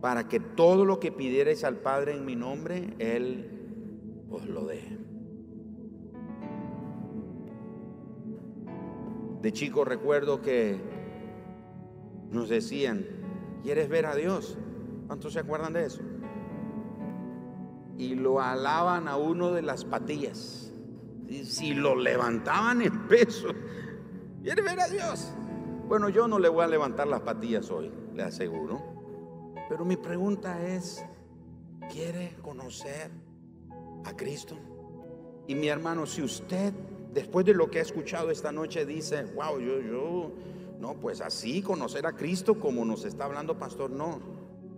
para 0.01 0.27
que 0.27 0.39
todo 0.39 0.85
lo 0.85 0.99
que 0.99 1.11
pidierais 1.11 1.63
al 1.63 1.77
Padre 1.77 2.13
en 2.13 2.25
mi 2.25 2.35
nombre, 2.35 2.95
Él 2.97 4.25
os 4.29 4.47
lo 4.47 4.65
dé. 4.65 4.97
De 9.41 9.51
chico 9.53 9.83
recuerdo 9.83 10.41
que 10.41 10.79
nos 12.31 12.49
decían, 12.49 13.05
¿quieres 13.63 13.89
ver 13.89 14.05
a 14.05 14.15
Dios? 14.15 14.57
¿Cuántos 15.07 15.33
se 15.33 15.39
acuerdan 15.39 15.73
de 15.73 15.85
eso? 15.85 16.01
Y 17.97 18.15
lo 18.15 18.39
alaban 18.39 19.07
a 19.07 19.17
uno 19.17 19.51
de 19.51 19.61
las 19.61 19.83
patillas. 19.83 20.71
Y 21.27 21.43
si 21.45 21.73
lo 21.73 21.95
levantaban 21.95 22.81
en 22.81 23.07
peso, 23.07 23.49
¿quieres 24.43 24.63
ver 24.63 24.79
a 24.79 24.87
Dios? 24.87 25.33
Bueno, 25.91 26.07
yo 26.07 26.25
no 26.25 26.39
le 26.39 26.47
voy 26.47 26.63
a 26.63 26.67
levantar 26.67 27.05
las 27.05 27.19
patillas 27.19 27.69
hoy, 27.69 27.91
le 28.15 28.23
aseguro. 28.23 28.81
Pero 29.67 29.83
mi 29.83 29.97
pregunta 29.97 30.65
es, 30.65 31.03
¿quiere 31.91 32.37
conocer 32.41 33.11
a 34.05 34.15
Cristo? 34.15 34.55
Y 35.47 35.55
mi 35.55 35.67
hermano, 35.67 36.05
si 36.05 36.21
usted, 36.21 36.71
después 37.13 37.45
de 37.45 37.53
lo 37.53 37.69
que 37.69 37.79
ha 37.79 37.81
escuchado 37.81 38.31
esta 38.31 38.53
noche, 38.53 38.85
dice, 38.85 39.25
wow, 39.35 39.59
yo, 39.59 39.81
yo, 39.81 40.31
no, 40.79 40.93
pues 40.93 41.19
así 41.19 41.61
conocer 41.61 42.05
a 42.05 42.13
Cristo 42.13 42.57
como 42.57 42.85
nos 42.85 43.03
está 43.03 43.25
hablando 43.25 43.59
pastor, 43.59 43.91
no. 43.91 44.21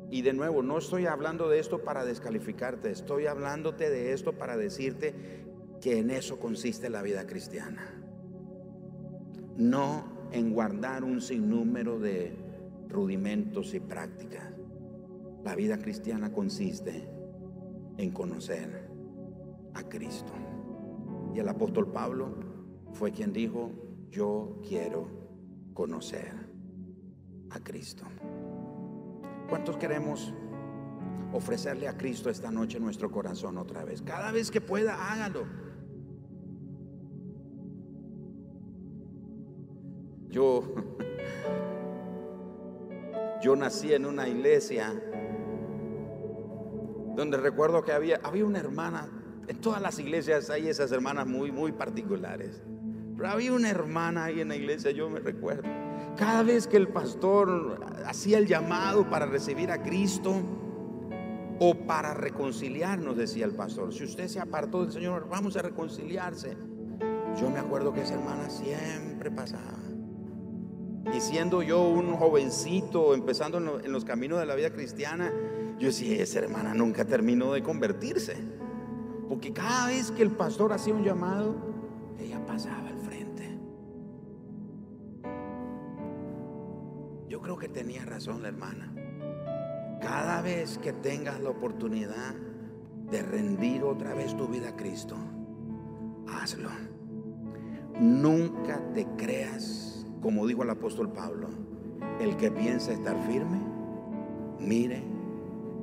Y 0.10 0.24
de 0.24 0.34
nuevo, 0.34 0.64
no 0.64 0.80
estoy 0.80 1.06
hablando 1.06 1.48
de 1.48 1.60
esto 1.60 1.84
para 1.84 2.06
descalificarte, 2.06 2.90
estoy 2.90 3.28
hablándote 3.28 3.92
de 3.92 4.14
esto 4.14 4.34
para 4.34 4.58
decirte 4.58 5.14
que 5.80 6.00
en 6.00 6.10
eso 6.10 6.40
consiste 6.40 6.90
la 6.90 7.04
vida 7.04 7.28
cristiana. 7.28 8.04
No 9.56 10.13
en 10.34 10.52
guardar 10.52 11.04
un 11.04 11.22
sinnúmero 11.22 12.00
de 12.00 12.36
rudimentos 12.90 13.74
y 13.74 13.80
prácticas. 13.80 14.44
La 15.44 15.56
vida 15.56 15.78
cristiana 15.78 16.32
consiste 16.32 17.08
en 17.98 18.12
conocer 18.12 18.90
a 19.76 19.84
Cristo. 19.84 20.34
Y 21.34 21.40
el 21.40 21.48
apóstol 21.48 21.92
Pablo 21.92 22.36
fue 22.94 23.12
quien 23.12 23.32
dijo, 23.32 23.72
yo 24.10 24.60
quiero 24.68 25.08
conocer 25.74 26.32
a 27.52 27.60
Cristo. 27.60 28.06
¿Cuántos 29.50 29.78
queremos 29.78 30.34
ofrecerle 31.32 31.88
a 31.88 31.98
Cristo 31.98 32.30
esta 32.30 32.52
noche 32.52 32.80
nuestro 32.80 33.12
corazón 33.12 33.58
otra 33.58 33.84
vez? 33.84 34.02
Cada 34.02 34.32
vez 34.32 34.50
que 34.50 34.62
pueda, 34.62 35.12
hágalo. 35.12 35.63
Yo 43.44 43.56
nací 43.58 43.94
en 43.94 44.06
una 44.06 44.28
iglesia 44.30 44.94
donde 47.16 47.38
recuerdo 47.38 47.84
que 47.84 47.92
había, 47.92 48.20
había 48.24 48.46
una 48.46 48.60
hermana, 48.60 49.10
en 49.48 49.60
todas 49.60 49.82
las 49.82 50.00
iglesias 50.00 50.50
hay 50.50 50.70
esas 50.70 50.92
hermanas 50.94 51.28
muy, 51.28 51.52
muy 51.52 51.74
particulares. 51.74 52.64
Pero 53.18 53.30
había 53.30 53.52
una 53.52 53.70
hermana 53.70 54.26
ahí 54.26 54.40
en 54.40 54.48
la 54.48 54.56
iglesia, 54.56 54.92
yo 54.92 55.10
me 55.10 55.20
recuerdo. 55.20 55.70
Cada 56.18 56.42
vez 56.42 56.68
que 56.68 56.78
el 56.78 56.88
pastor 56.88 57.86
hacía 58.06 58.38
el 58.38 58.48
llamado 58.48 59.10
para 59.10 59.26
recibir 59.26 59.72
a 59.72 59.84
Cristo 59.84 60.34
o 61.60 61.76
para 61.86 62.14
reconciliarnos, 62.14 63.18
decía 63.18 63.46
el 63.46 63.56
pastor, 63.56 63.94
si 63.94 64.06
usted 64.06 64.28
se 64.28 64.40
apartó 64.40 64.84
del 64.84 64.92
Señor, 64.94 65.28
vamos 65.30 65.58
a 65.58 65.62
reconciliarse. 65.62 66.58
Yo 67.40 67.50
me 67.50 67.60
acuerdo 67.60 67.94
que 67.94 68.02
esa 68.02 68.14
hermana 68.14 68.50
siempre 68.50 69.30
pasaba. 69.30 69.93
Y 71.12 71.20
siendo 71.20 71.62
yo 71.62 71.82
un 71.82 72.16
jovencito, 72.16 73.14
empezando 73.14 73.58
en, 73.58 73.92
los 73.92 74.06
caminos 74.06 74.40
de 74.40 74.46
la 74.46 74.56
vida 74.56 74.70
cristiana, 74.70 75.32
yo 75.78 75.88
decía, 75.88 76.22
esa 76.22 76.40
hermana 76.40 76.74
nunca 76.74 77.04
terminó 77.06 77.54
de 77.54 77.62
convertirse. 77.62 78.38
Porque 79.28 79.52
cada 79.52 79.88
vez 79.88 80.12
que 80.12 80.22
el 80.22 80.32
pastor 80.32 80.72
hacía 80.72 80.94
un 80.94 81.04
llamado, 81.04 81.56
ella 82.20 82.46
pasaba 82.46 82.88
al 82.88 82.98
frente. 83.00 83.58
Yo 87.28 87.42
creo 87.42 87.58
que 87.58 87.68
tenía 87.68 88.06
razón 88.06 88.42
la 88.42 88.50
hermana. 88.50 88.94
Cada 90.02 90.42
vez 90.42 90.78
que 90.78 90.94
tengas 90.94 91.40
la 91.42 91.50
oportunidad 91.50 92.36
de 93.10 93.22
rendir 93.22 93.84
otra 93.84 94.14
vez 94.14 94.36
tu 94.36 94.48
vida 94.48 94.70
a 94.70 94.76
Cristo, 94.76 95.16
hazlo. 96.28 96.70
Nunca 98.00 98.82
te 98.94 99.06
creas, 99.18 100.03
como 100.24 100.48
dijo 100.48 100.64
el 100.64 100.70
apóstol 100.70 101.12
Pablo, 101.12 101.50
el 102.20 102.38
que 102.38 102.50
piensa 102.50 102.94
estar 102.94 103.16
firme, 103.28 103.60
mire 104.60 105.04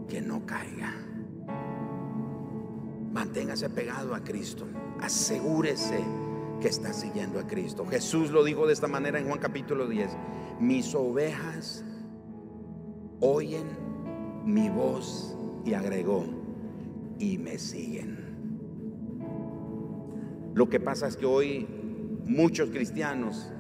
que 0.09 0.21
no 0.21 0.45
caiga. 0.47 0.95
Manténgase 3.13 3.69
pegado 3.69 4.15
a 4.15 4.21
Cristo. 4.21 4.67
Asegúrese 5.01 6.01
que 6.61 6.69
está 6.69 6.93
siguiendo 6.93 7.39
a 7.39 7.47
Cristo. 7.47 7.87
Jesús 7.87 8.31
lo 8.31 8.43
dijo 8.43 8.67
de 8.67 8.73
esta 8.73 8.89
manera 8.89 9.19
en 9.19 9.27
Juan 9.27 9.39
capítulo 9.39 9.87
10. 9.87 10.11
Mis 10.59 10.95
ovejas 10.95 11.85
oyen 13.21 13.67
mi 14.45 14.69
voz 14.71 15.37
y 15.65 15.75
agregó, 15.75 16.25
y 17.19 17.37
me 17.39 17.59
siguen. 17.59 18.19
Lo 20.55 20.69
que 20.69 20.81
pasa 20.81 21.07
es 21.07 21.17
que 21.17 21.27
hoy 21.27 21.67
muchos 22.27 22.71
cristianos, 22.71 23.53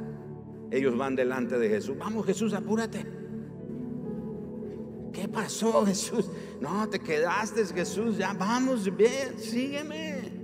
ellos 0.70 0.96
van 0.96 1.16
delante 1.16 1.58
de 1.58 1.68
Jesús. 1.68 1.96
Vamos 1.98 2.26
Jesús, 2.26 2.52
apúrate. 2.54 3.04
¿Qué 5.12 5.28
pasó 5.28 5.84
Jesús? 5.86 6.30
No, 6.60 6.88
te 6.88 6.98
quedaste 6.98 7.64
Jesús, 7.66 8.18
ya 8.18 8.32
vamos, 8.32 8.94
bien, 8.96 9.38
sígueme. 9.38 10.40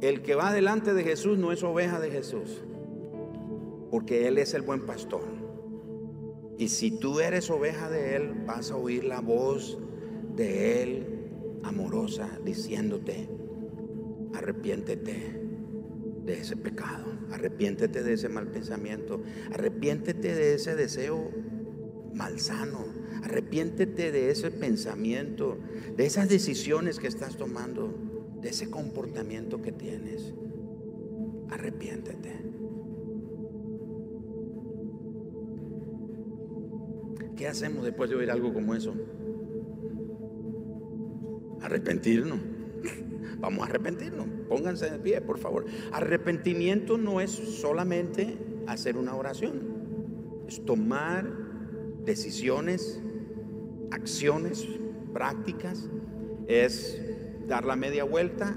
El 0.00 0.22
que 0.22 0.34
va 0.34 0.52
delante 0.52 0.94
de 0.94 1.04
Jesús 1.04 1.38
no 1.38 1.52
es 1.52 1.62
oveja 1.62 2.00
de 2.00 2.10
Jesús, 2.10 2.62
porque 3.90 4.26
Él 4.26 4.38
es 4.38 4.52
el 4.52 4.62
buen 4.62 4.84
pastor. 4.84 5.22
Y 6.58 6.68
si 6.68 6.98
tú 6.98 7.20
eres 7.20 7.50
oveja 7.50 7.88
de 7.88 8.16
Él, 8.16 8.34
vas 8.44 8.72
a 8.72 8.76
oír 8.76 9.04
la 9.04 9.20
voz 9.20 9.78
de 10.34 10.82
Él 10.82 11.12
amorosa 11.62 12.28
diciéndote, 12.44 13.28
arrepiéntete 14.34 15.40
de 16.24 16.32
ese 16.32 16.56
pecado, 16.56 17.11
arrepiéntete 17.32 18.02
de 18.02 18.12
ese 18.12 18.28
mal 18.28 18.46
pensamiento, 18.48 19.22
arrepiéntete 19.52 20.34
de 20.34 20.54
ese 20.54 20.76
deseo 20.76 21.30
malsano, 22.14 22.84
arrepiéntete 23.22 24.12
de 24.12 24.30
ese 24.30 24.50
pensamiento, 24.50 25.58
de 25.96 26.06
esas 26.06 26.28
decisiones 26.28 26.98
que 26.98 27.08
estás 27.08 27.36
tomando, 27.36 27.94
de 28.40 28.50
ese 28.50 28.70
comportamiento 28.70 29.62
que 29.62 29.72
tienes. 29.72 30.34
Arrepiéntete. 31.50 32.32
¿Qué 37.36 37.48
hacemos 37.48 37.84
después 37.84 38.10
de 38.10 38.16
oír 38.16 38.30
algo 38.30 38.52
como 38.52 38.74
eso? 38.74 38.94
Arrepentirnos. 41.60 42.40
Vamos 43.42 43.60
a 43.60 43.66
arrepentirnos. 43.68 44.26
Pónganse 44.48 44.88
de 44.88 44.98
pie, 44.98 45.20
por 45.20 45.38
favor. 45.38 45.66
Arrepentimiento 45.92 46.96
no 46.96 47.20
es 47.20 47.30
solamente 47.30 48.38
hacer 48.66 48.96
una 48.96 49.14
oración. 49.14 49.60
Es 50.48 50.64
tomar 50.64 51.30
decisiones, 52.06 52.98
acciones, 53.90 54.66
prácticas. 55.12 55.90
Es 56.46 56.98
dar 57.46 57.66
la 57.66 57.76
media 57.76 58.04
vuelta 58.04 58.56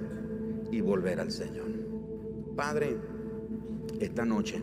y 0.72 0.80
volver 0.80 1.20
al 1.20 1.32
Señor. 1.32 1.68
Padre, 2.56 2.96
esta 4.00 4.24
noche 4.24 4.62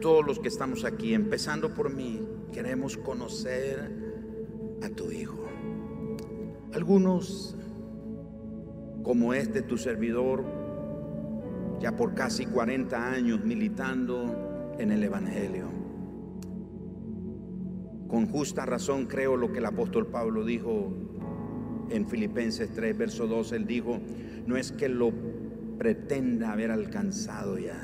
todos 0.00 0.24
los 0.24 0.38
que 0.38 0.48
estamos 0.48 0.84
aquí, 0.84 1.14
empezando 1.14 1.74
por 1.74 1.90
mí, 1.92 2.20
queremos 2.52 2.96
conocer 2.96 3.90
a 4.82 4.88
tu 4.90 5.10
Hijo. 5.10 5.38
Algunos, 6.72 7.56
como 9.08 9.32
este 9.32 9.62
tu 9.62 9.78
servidor, 9.78 10.44
ya 11.80 11.96
por 11.96 12.12
casi 12.12 12.44
40 12.44 13.10
años 13.10 13.42
militando 13.42 14.74
en 14.78 14.92
el 14.92 15.02
Evangelio. 15.02 15.64
Con 18.06 18.26
justa 18.26 18.66
razón 18.66 19.06
creo 19.06 19.38
lo 19.38 19.50
que 19.50 19.60
el 19.60 19.64
apóstol 19.64 20.08
Pablo 20.08 20.44
dijo 20.44 20.92
en 21.88 22.06
Filipenses 22.06 22.70
3, 22.74 22.98
verso 22.98 23.26
2. 23.26 23.52
Él 23.52 23.66
dijo, 23.66 23.98
no 24.46 24.58
es 24.58 24.72
que 24.72 24.90
lo 24.90 25.10
pretenda 25.78 26.52
haber 26.52 26.70
alcanzado 26.70 27.56
ya 27.56 27.82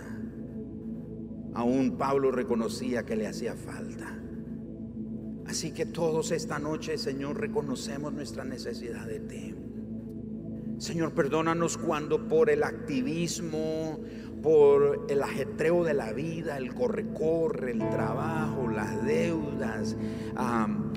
Aún 1.55 1.97
Pablo 1.97 2.33
reconocía 2.33 3.07
que 3.07 3.17
le 3.17 3.27
hacía 3.27 3.55
falta. 3.55 4.15
Así 5.47 5.73
que 5.73 5.87
todos 5.87 6.33
esta 6.33 6.59
noche, 6.59 6.99
Señor, 6.99 7.41
reconocemos 7.41 8.13
nuestra 8.13 8.45
necesidad 8.45 9.07
de 9.07 9.21
ti. 9.21 9.55
Señor, 10.85 11.13
perdónanos 11.13 11.79
cuando 11.79 12.29
por 12.29 12.51
el 12.51 12.63
activismo, 12.63 13.99
por 14.43 15.07
el 15.09 15.23
ajetreo 15.23 15.83
de 15.83 15.95
la 15.95 16.13
vida, 16.13 16.59
el 16.59 16.75
corre-corre, 16.75 17.71
el 17.71 17.79
trabajo, 17.89 18.69
las 18.69 19.03
deudas, 19.03 19.97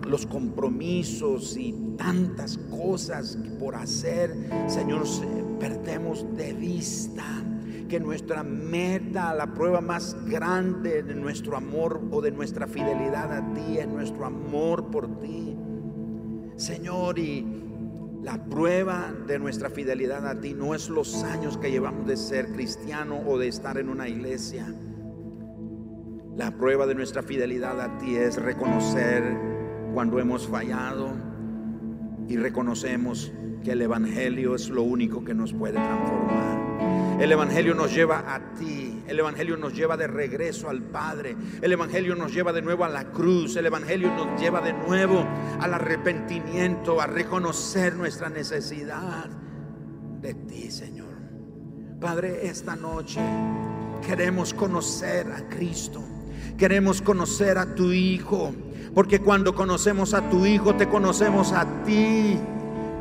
los 0.06 0.28
compromisos 0.28 1.56
y 1.56 1.74
tantas 1.98 2.58
cosas 2.58 3.40
por 3.62 3.76
hacer, 3.76 4.36
Señor, 4.68 5.04
perdemos 5.58 6.26
de 6.36 6.52
vista 6.52 7.24
que 7.88 8.02
nuestra 8.02 8.44
meta, 8.44 9.34
la 9.34 9.54
prueba 9.54 9.80
más 9.80 10.18
grande 10.26 11.02
de 11.02 11.16
nuestro 11.16 11.56
amor 11.56 12.02
o 12.12 12.20
de 12.20 12.32
nuestra 12.32 12.68
fidelidad 12.68 13.32
a 13.32 13.54
ti 13.54 13.78
es 13.78 13.88
nuestro 13.88 14.26
amor 14.26 14.92
por 14.92 15.22
ti. 15.22 15.56
Señor, 16.58 17.20
y 17.20 17.67
la 18.28 18.44
prueba 18.44 19.14
de 19.26 19.40
nuestra 19.40 19.70
fidelidad 19.70 20.28
a 20.28 20.42
ti 20.42 20.54
no 20.54 20.76
es 20.76 20.90
los 20.90 21.24
años 21.24 21.58
que 21.58 21.72
llevamos 21.72 22.06
de 22.06 22.18
ser 22.18 22.52
cristiano 22.52 23.22
o 23.26 23.38
de 23.38 23.48
estar 23.48 23.78
en 23.78 23.88
una 23.88 24.10
iglesia. 24.10 24.68
La 26.36 26.52
prueba 26.52 26.86
de 26.86 26.94
nuestra 26.94 27.24
fidelidad 27.24 27.80
a 27.80 27.98
ti 28.00 28.18
es 28.18 28.36
reconocer 28.36 29.24
cuando 29.94 30.20
hemos 30.20 30.46
fallado 30.46 31.08
y 32.28 32.36
reconocemos 32.36 33.32
que 33.64 33.72
el 33.72 33.82
Evangelio 33.82 34.56
es 34.56 34.68
lo 34.68 34.84
único 34.84 35.24
que 35.24 35.34
nos 35.34 35.54
puede 35.54 35.76
transformar. 35.76 36.67
El 37.20 37.32
Evangelio 37.32 37.74
nos 37.74 37.94
lleva 37.94 38.24
a 38.28 38.54
ti. 38.54 39.04
El 39.08 39.20
Evangelio 39.20 39.58
nos 39.58 39.74
lleva 39.74 39.98
de 39.98 40.06
regreso 40.06 40.70
al 40.70 40.84
Padre. 40.84 41.36
El 41.62 41.72
Evangelio 41.72 42.16
nos 42.16 42.32
lleva 42.32 42.54
de 42.54 42.62
nuevo 42.62 42.86
a 42.86 42.90
la 42.90 43.06
cruz. 43.06 43.56
El 43.56 43.66
Evangelio 43.66 44.12
nos 44.14 44.40
lleva 44.40 44.62
de 44.62 44.74
nuevo 44.74 45.26
al 45.60 45.74
arrepentimiento, 45.74 47.02
a 47.02 47.08
reconocer 47.08 47.96
nuestra 47.96 48.30
necesidad 48.30 49.30
de 50.22 50.36
ti, 50.36 50.70
Señor. 50.70 51.08
Padre, 52.00 52.48
esta 52.48 52.76
noche 52.76 53.20
queremos 54.06 54.54
conocer 54.54 55.32
a 55.32 55.50
Cristo. 55.50 56.04
Queremos 56.56 57.02
conocer 57.02 57.58
a 57.58 57.74
tu 57.74 57.92
Hijo. 57.92 58.54
Porque 58.94 59.22
cuando 59.22 59.56
conocemos 59.56 60.14
a 60.14 60.30
tu 60.30 60.46
Hijo, 60.46 60.76
te 60.76 60.88
conocemos 60.88 61.52
a 61.52 61.66
ti. 61.84 62.38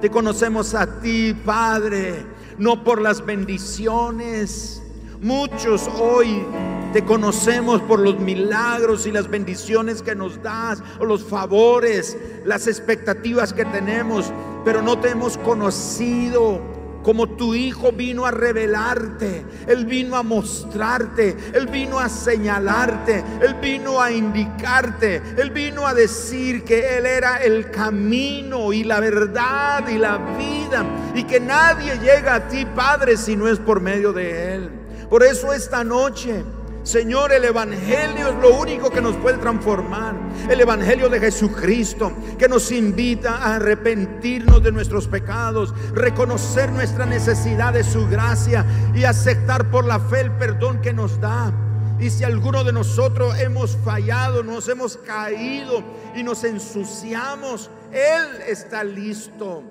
Te 0.00 0.08
conocemos 0.08 0.74
a 0.74 1.00
ti, 1.00 1.34
Padre 1.34 2.35
no 2.58 2.84
por 2.84 3.00
las 3.00 3.24
bendiciones. 3.24 4.82
Muchos 5.20 5.88
hoy 5.98 6.44
te 6.92 7.04
conocemos 7.04 7.80
por 7.82 8.00
los 8.00 8.18
milagros 8.18 9.06
y 9.06 9.12
las 9.12 9.28
bendiciones 9.28 10.02
que 10.02 10.14
nos 10.14 10.42
das, 10.42 10.82
o 11.00 11.04
los 11.04 11.24
favores, 11.24 12.16
las 12.44 12.66
expectativas 12.66 13.52
que 13.52 13.64
tenemos, 13.64 14.32
pero 14.64 14.82
no 14.82 14.98
te 14.98 15.10
hemos 15.10 15.38
conocido 15.38 16.75
como 17.06 17.28
tu 17.28 17.54
Hijo 17.54 17.92
vino 17.92 18.26
a 18.26 18.32
revelarte, 18.32 19.44
Él 19.68 19.86
vino 19.86 20.16
a 20.16 20.24
mostrarte, 20.24 21.36
Él 21.54 21.68
vino 21.68 22.00
a 22.00 22.08
señalarte, 22.08 23.22
Él 23.40 23.54
vino 23.62 24.02
a 24.02 24.10
indicarte, 24.10 25.22
Él 25.38 25.52
vino 25.52 25.86
a 25.86 25.94
decir 25.94 26.64
que 26.64 26.96
Él 26.98 27.06
era 27.06 27.36
el 27.36 27.70
camino 27.70 28.72
y 28.72 28.82
la 28.82 28.98
verdad 28.98 29.86
y 29.86 29.98
la 29.98 30.18
vida 30.36 30.84
y 31.14 31.22
que 31.22 31.38
nadie 31.38 31.96
llega 32.00 32.34
a 32.34 32.48
ti, 32.48 32.66
Padre, 32.74 33.16
si 33.16 33.36
no 33.36 33.46
es 33.46 33.60
por 33.60 33.80
medio 33.80 34.12
de 34.12 34.56
Él. 34.56 34.70
Por 35.08 35.22
eso 35.22 35.52
esta 35.52 35.84
noche 35.84 36.42
Señor, 36.86 37.32
el 37.32 37.44
Evangelio 37.44 38.28
es 38.28 38.36
lo 38.36 38.60
único 38.60 38.90
que 38.90 39.00
nos 39.00 39.16
puede 39.16 39.38
transformar. 39.38 40.14
El 40.48 40.60
Evangelio 40.60 41.08
de 41.08 41.18
Jesucristo 41.18 42.12
que 42.38 42.48
nos 42.48 42.70
invita 42.70 43.38
a 43.38 43.56
arrepentirnos 43.56 44.62
de 44.62 44.70
nuestros 44.70 45.08
pecados, 45.08 45.74
reconocer 45.92 46.70
nuestra 46.70 47.04
necesidad 47.04 47.72
de 47.72 47.82
su 47.82 48.06
gracia 48.06 48.64
y 48.94 49.02
aceptar 49.02 49.68
por 49.68 49.84
la 49.84 49.98
fe 49.98 50.20
el 50.20 50.30
perdón 50.30 50.80
que 50.80 50.92
nos 50.92 51.20
da. 51.20 51.52
Y 51.98 52.08
si 52.08 52.22
alguno 52.22 52.62
de 52.62 52.72
nosotros 52.72 53.36
hemos 53.40 53.76
fallado, 53.78 54.44
nos 54.44 54.68
hemos 54.68 54.96
caído 54.96 55.82
y 56.14 56.22
nos 56.22 56.44
ensuciamos, 56.44 57.68
Él 57.90 58.42
está 58.46 58.84
listo 58.84 59.64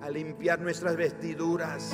a 0.00 0.08
limpiar 0.08 0.60
nuestras 0.60 0.96
vestiduras, 0.96 1.90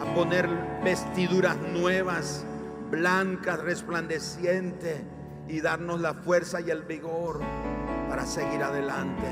a 0.00 0.14
poner 0.14 0.48
vestiduras 0.84 1.56
nuevas, 1.56 2.44
blancas, 2.90 3.60
resplandecientes 3.60 5.00
y 5.48 5.60
darnos 5.60 6.00
la 6.00 6.14
fuerza 6.14 6.60
y 6.60 6.70
el 6.70 6.82
vigor 6.82 7.40
para 8.08 8.26
seguir 8.26 8.62
adelante. 8.62 9.26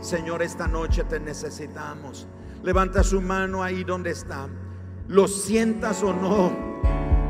Señor, 0.00 0.42
esta 0.42 0.66
noche 0.66 1.04
te 1.04 1.20
necesitamos. 1.20 2.26
Levanta 2.62 3.02
su 3.02 3.20
mano 3.20 3.62
ahí 3.62 3.84
donde 3.84 4.10
está. 4.10 4.48
Lo 5.08 5.28
sientas 5.28 6.02
o 6.02 6.12
no. 6.12 6.74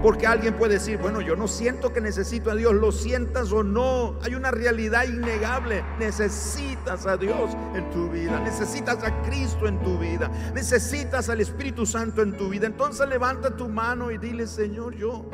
Porque 0.02 0.26
alguien 0.26 0.54
puede 0.54 0.74
decir, 0.74 0.98
bueno, 0.98 1.22
yo 1.22 1.34
no 1.34 1.48
siento 1.48 1.92
que 1.92 2.00
necesito 2.00 2.50
a 2.50 2.54
Dios, 2.54 2.74
lo 2.74 2.92
sientas 2.92 3.50
o 3.52 3.62
no. 3.62 4.18
Hay 4.22 4.34
una 4.34 4.50
realidad 4.50 5.04
innegable. 5.04 5.82
Necesitas 5.98 7.06
a 7.06 7.16
Dios 7.16 7.56
en 7.74 7.88
tu 7.90 8.10
vida. 8.10 8.38
Necesitas 8.40 9.02
a 9.02 9.22
Cristo 9.22 9.66
en 9.66 9.82
tu 9.82 9.98
vida. 9.98 10.30
Necesitas 10.54 11.30
al 11.30 11.40
Espíritu 11.40 11.86
Santo 11.86 12.20
en 12.22 12.36
tu 12.36 12.50
vida. 12.50 12.66
Entonces 12.66 13.08
levanta 13.08 13.56
tu 13.56 13.68
mano 13.68 14.10
y 14.10 14.18
dile, 14.18 14.46
Señor, 14.46 14.94
yo 14.94 15.24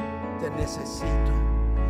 te 0.41 0.51
necesito. 0.51 1.41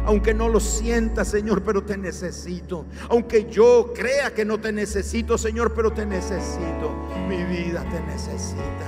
Aunque 0.07 0.35
no 0.35 0.49
lo 0.49 0.61
sienta, 0.61 1.25
Señor, 1.25 1.63
pero 1.63 1.83
te 1.83 1.97
necesito. 1.97 2.87
Aunque 3.09 3.49
yo 3.51 3.93
crea 3.95 4.35
que 4.35 4.45
no 4.45 4.59
te 4.59 4.73
necesito, 4.73 5.39
Señor, 5.39 5.75
pero 5.75 5.93
te 5.93 6.07
necesito. 6.07 6.91
Mi 7.29 7.43
vida 7.45 7.85
te 7.91 8.01
necesita. 8.01 8.87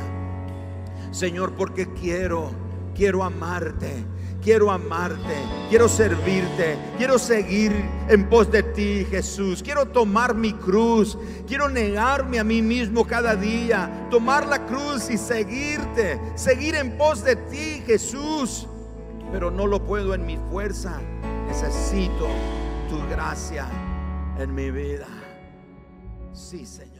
Señor, 1.11 1.53
porque 1.53 1.87
quiero, 1.93 2.51
quiero 2.95 3.23
amarte. 3.23 4.05
Quiero 4.43 4.73
amarte, 4.73 5.37
quiero 5.71 5.89
servirte, 5.89 6.77
quiero 6.99 7.17
seguir 7.17 7.71
en 8.09 8.29
pos 8.29 8.51
de 8.51 8.65
ti, 8.65 9.07
Jesús. 9.09 9.63
Quiero 9.63 9.87
tomar 9.87 10.35
mi 10.35 10.53
cruz, 10.53 11.17
quiero 11.47 11.69
negarme 11.69 12.41
a 12.41 12.45
mí 12.45 12.61
mismo 12.61 13.07
cada 13.07 13.37
día, 13.37 14.09
tomar 14.11 14.49
la 14.49 14.67
cruz 14.67 15.11
y 15.11 15.17
seguirte, 15.17 16.21
seguir 16.35 16.75
en 16.75 16.99
pos 16.99 17.23
de 17.23 17.37
ti, 17.37 17.85
Jesús 17.87 18.67
pero 19.33 19.51
no 19.51 19.67
lo 19.67 19.85
puedo 19.85 20.15
en 20.15 20.27
mi 20.27 20.37
fuerza. 20.37 21.01
Necesito 21.49 22.29
tu 22.89 23.01
gracia 23.11 23.67
en 24.39 24.55
mi 24.55 24.71
vida. 24.71 25.09
Sí, 26.33 26.67
Señor. 26.67 26.92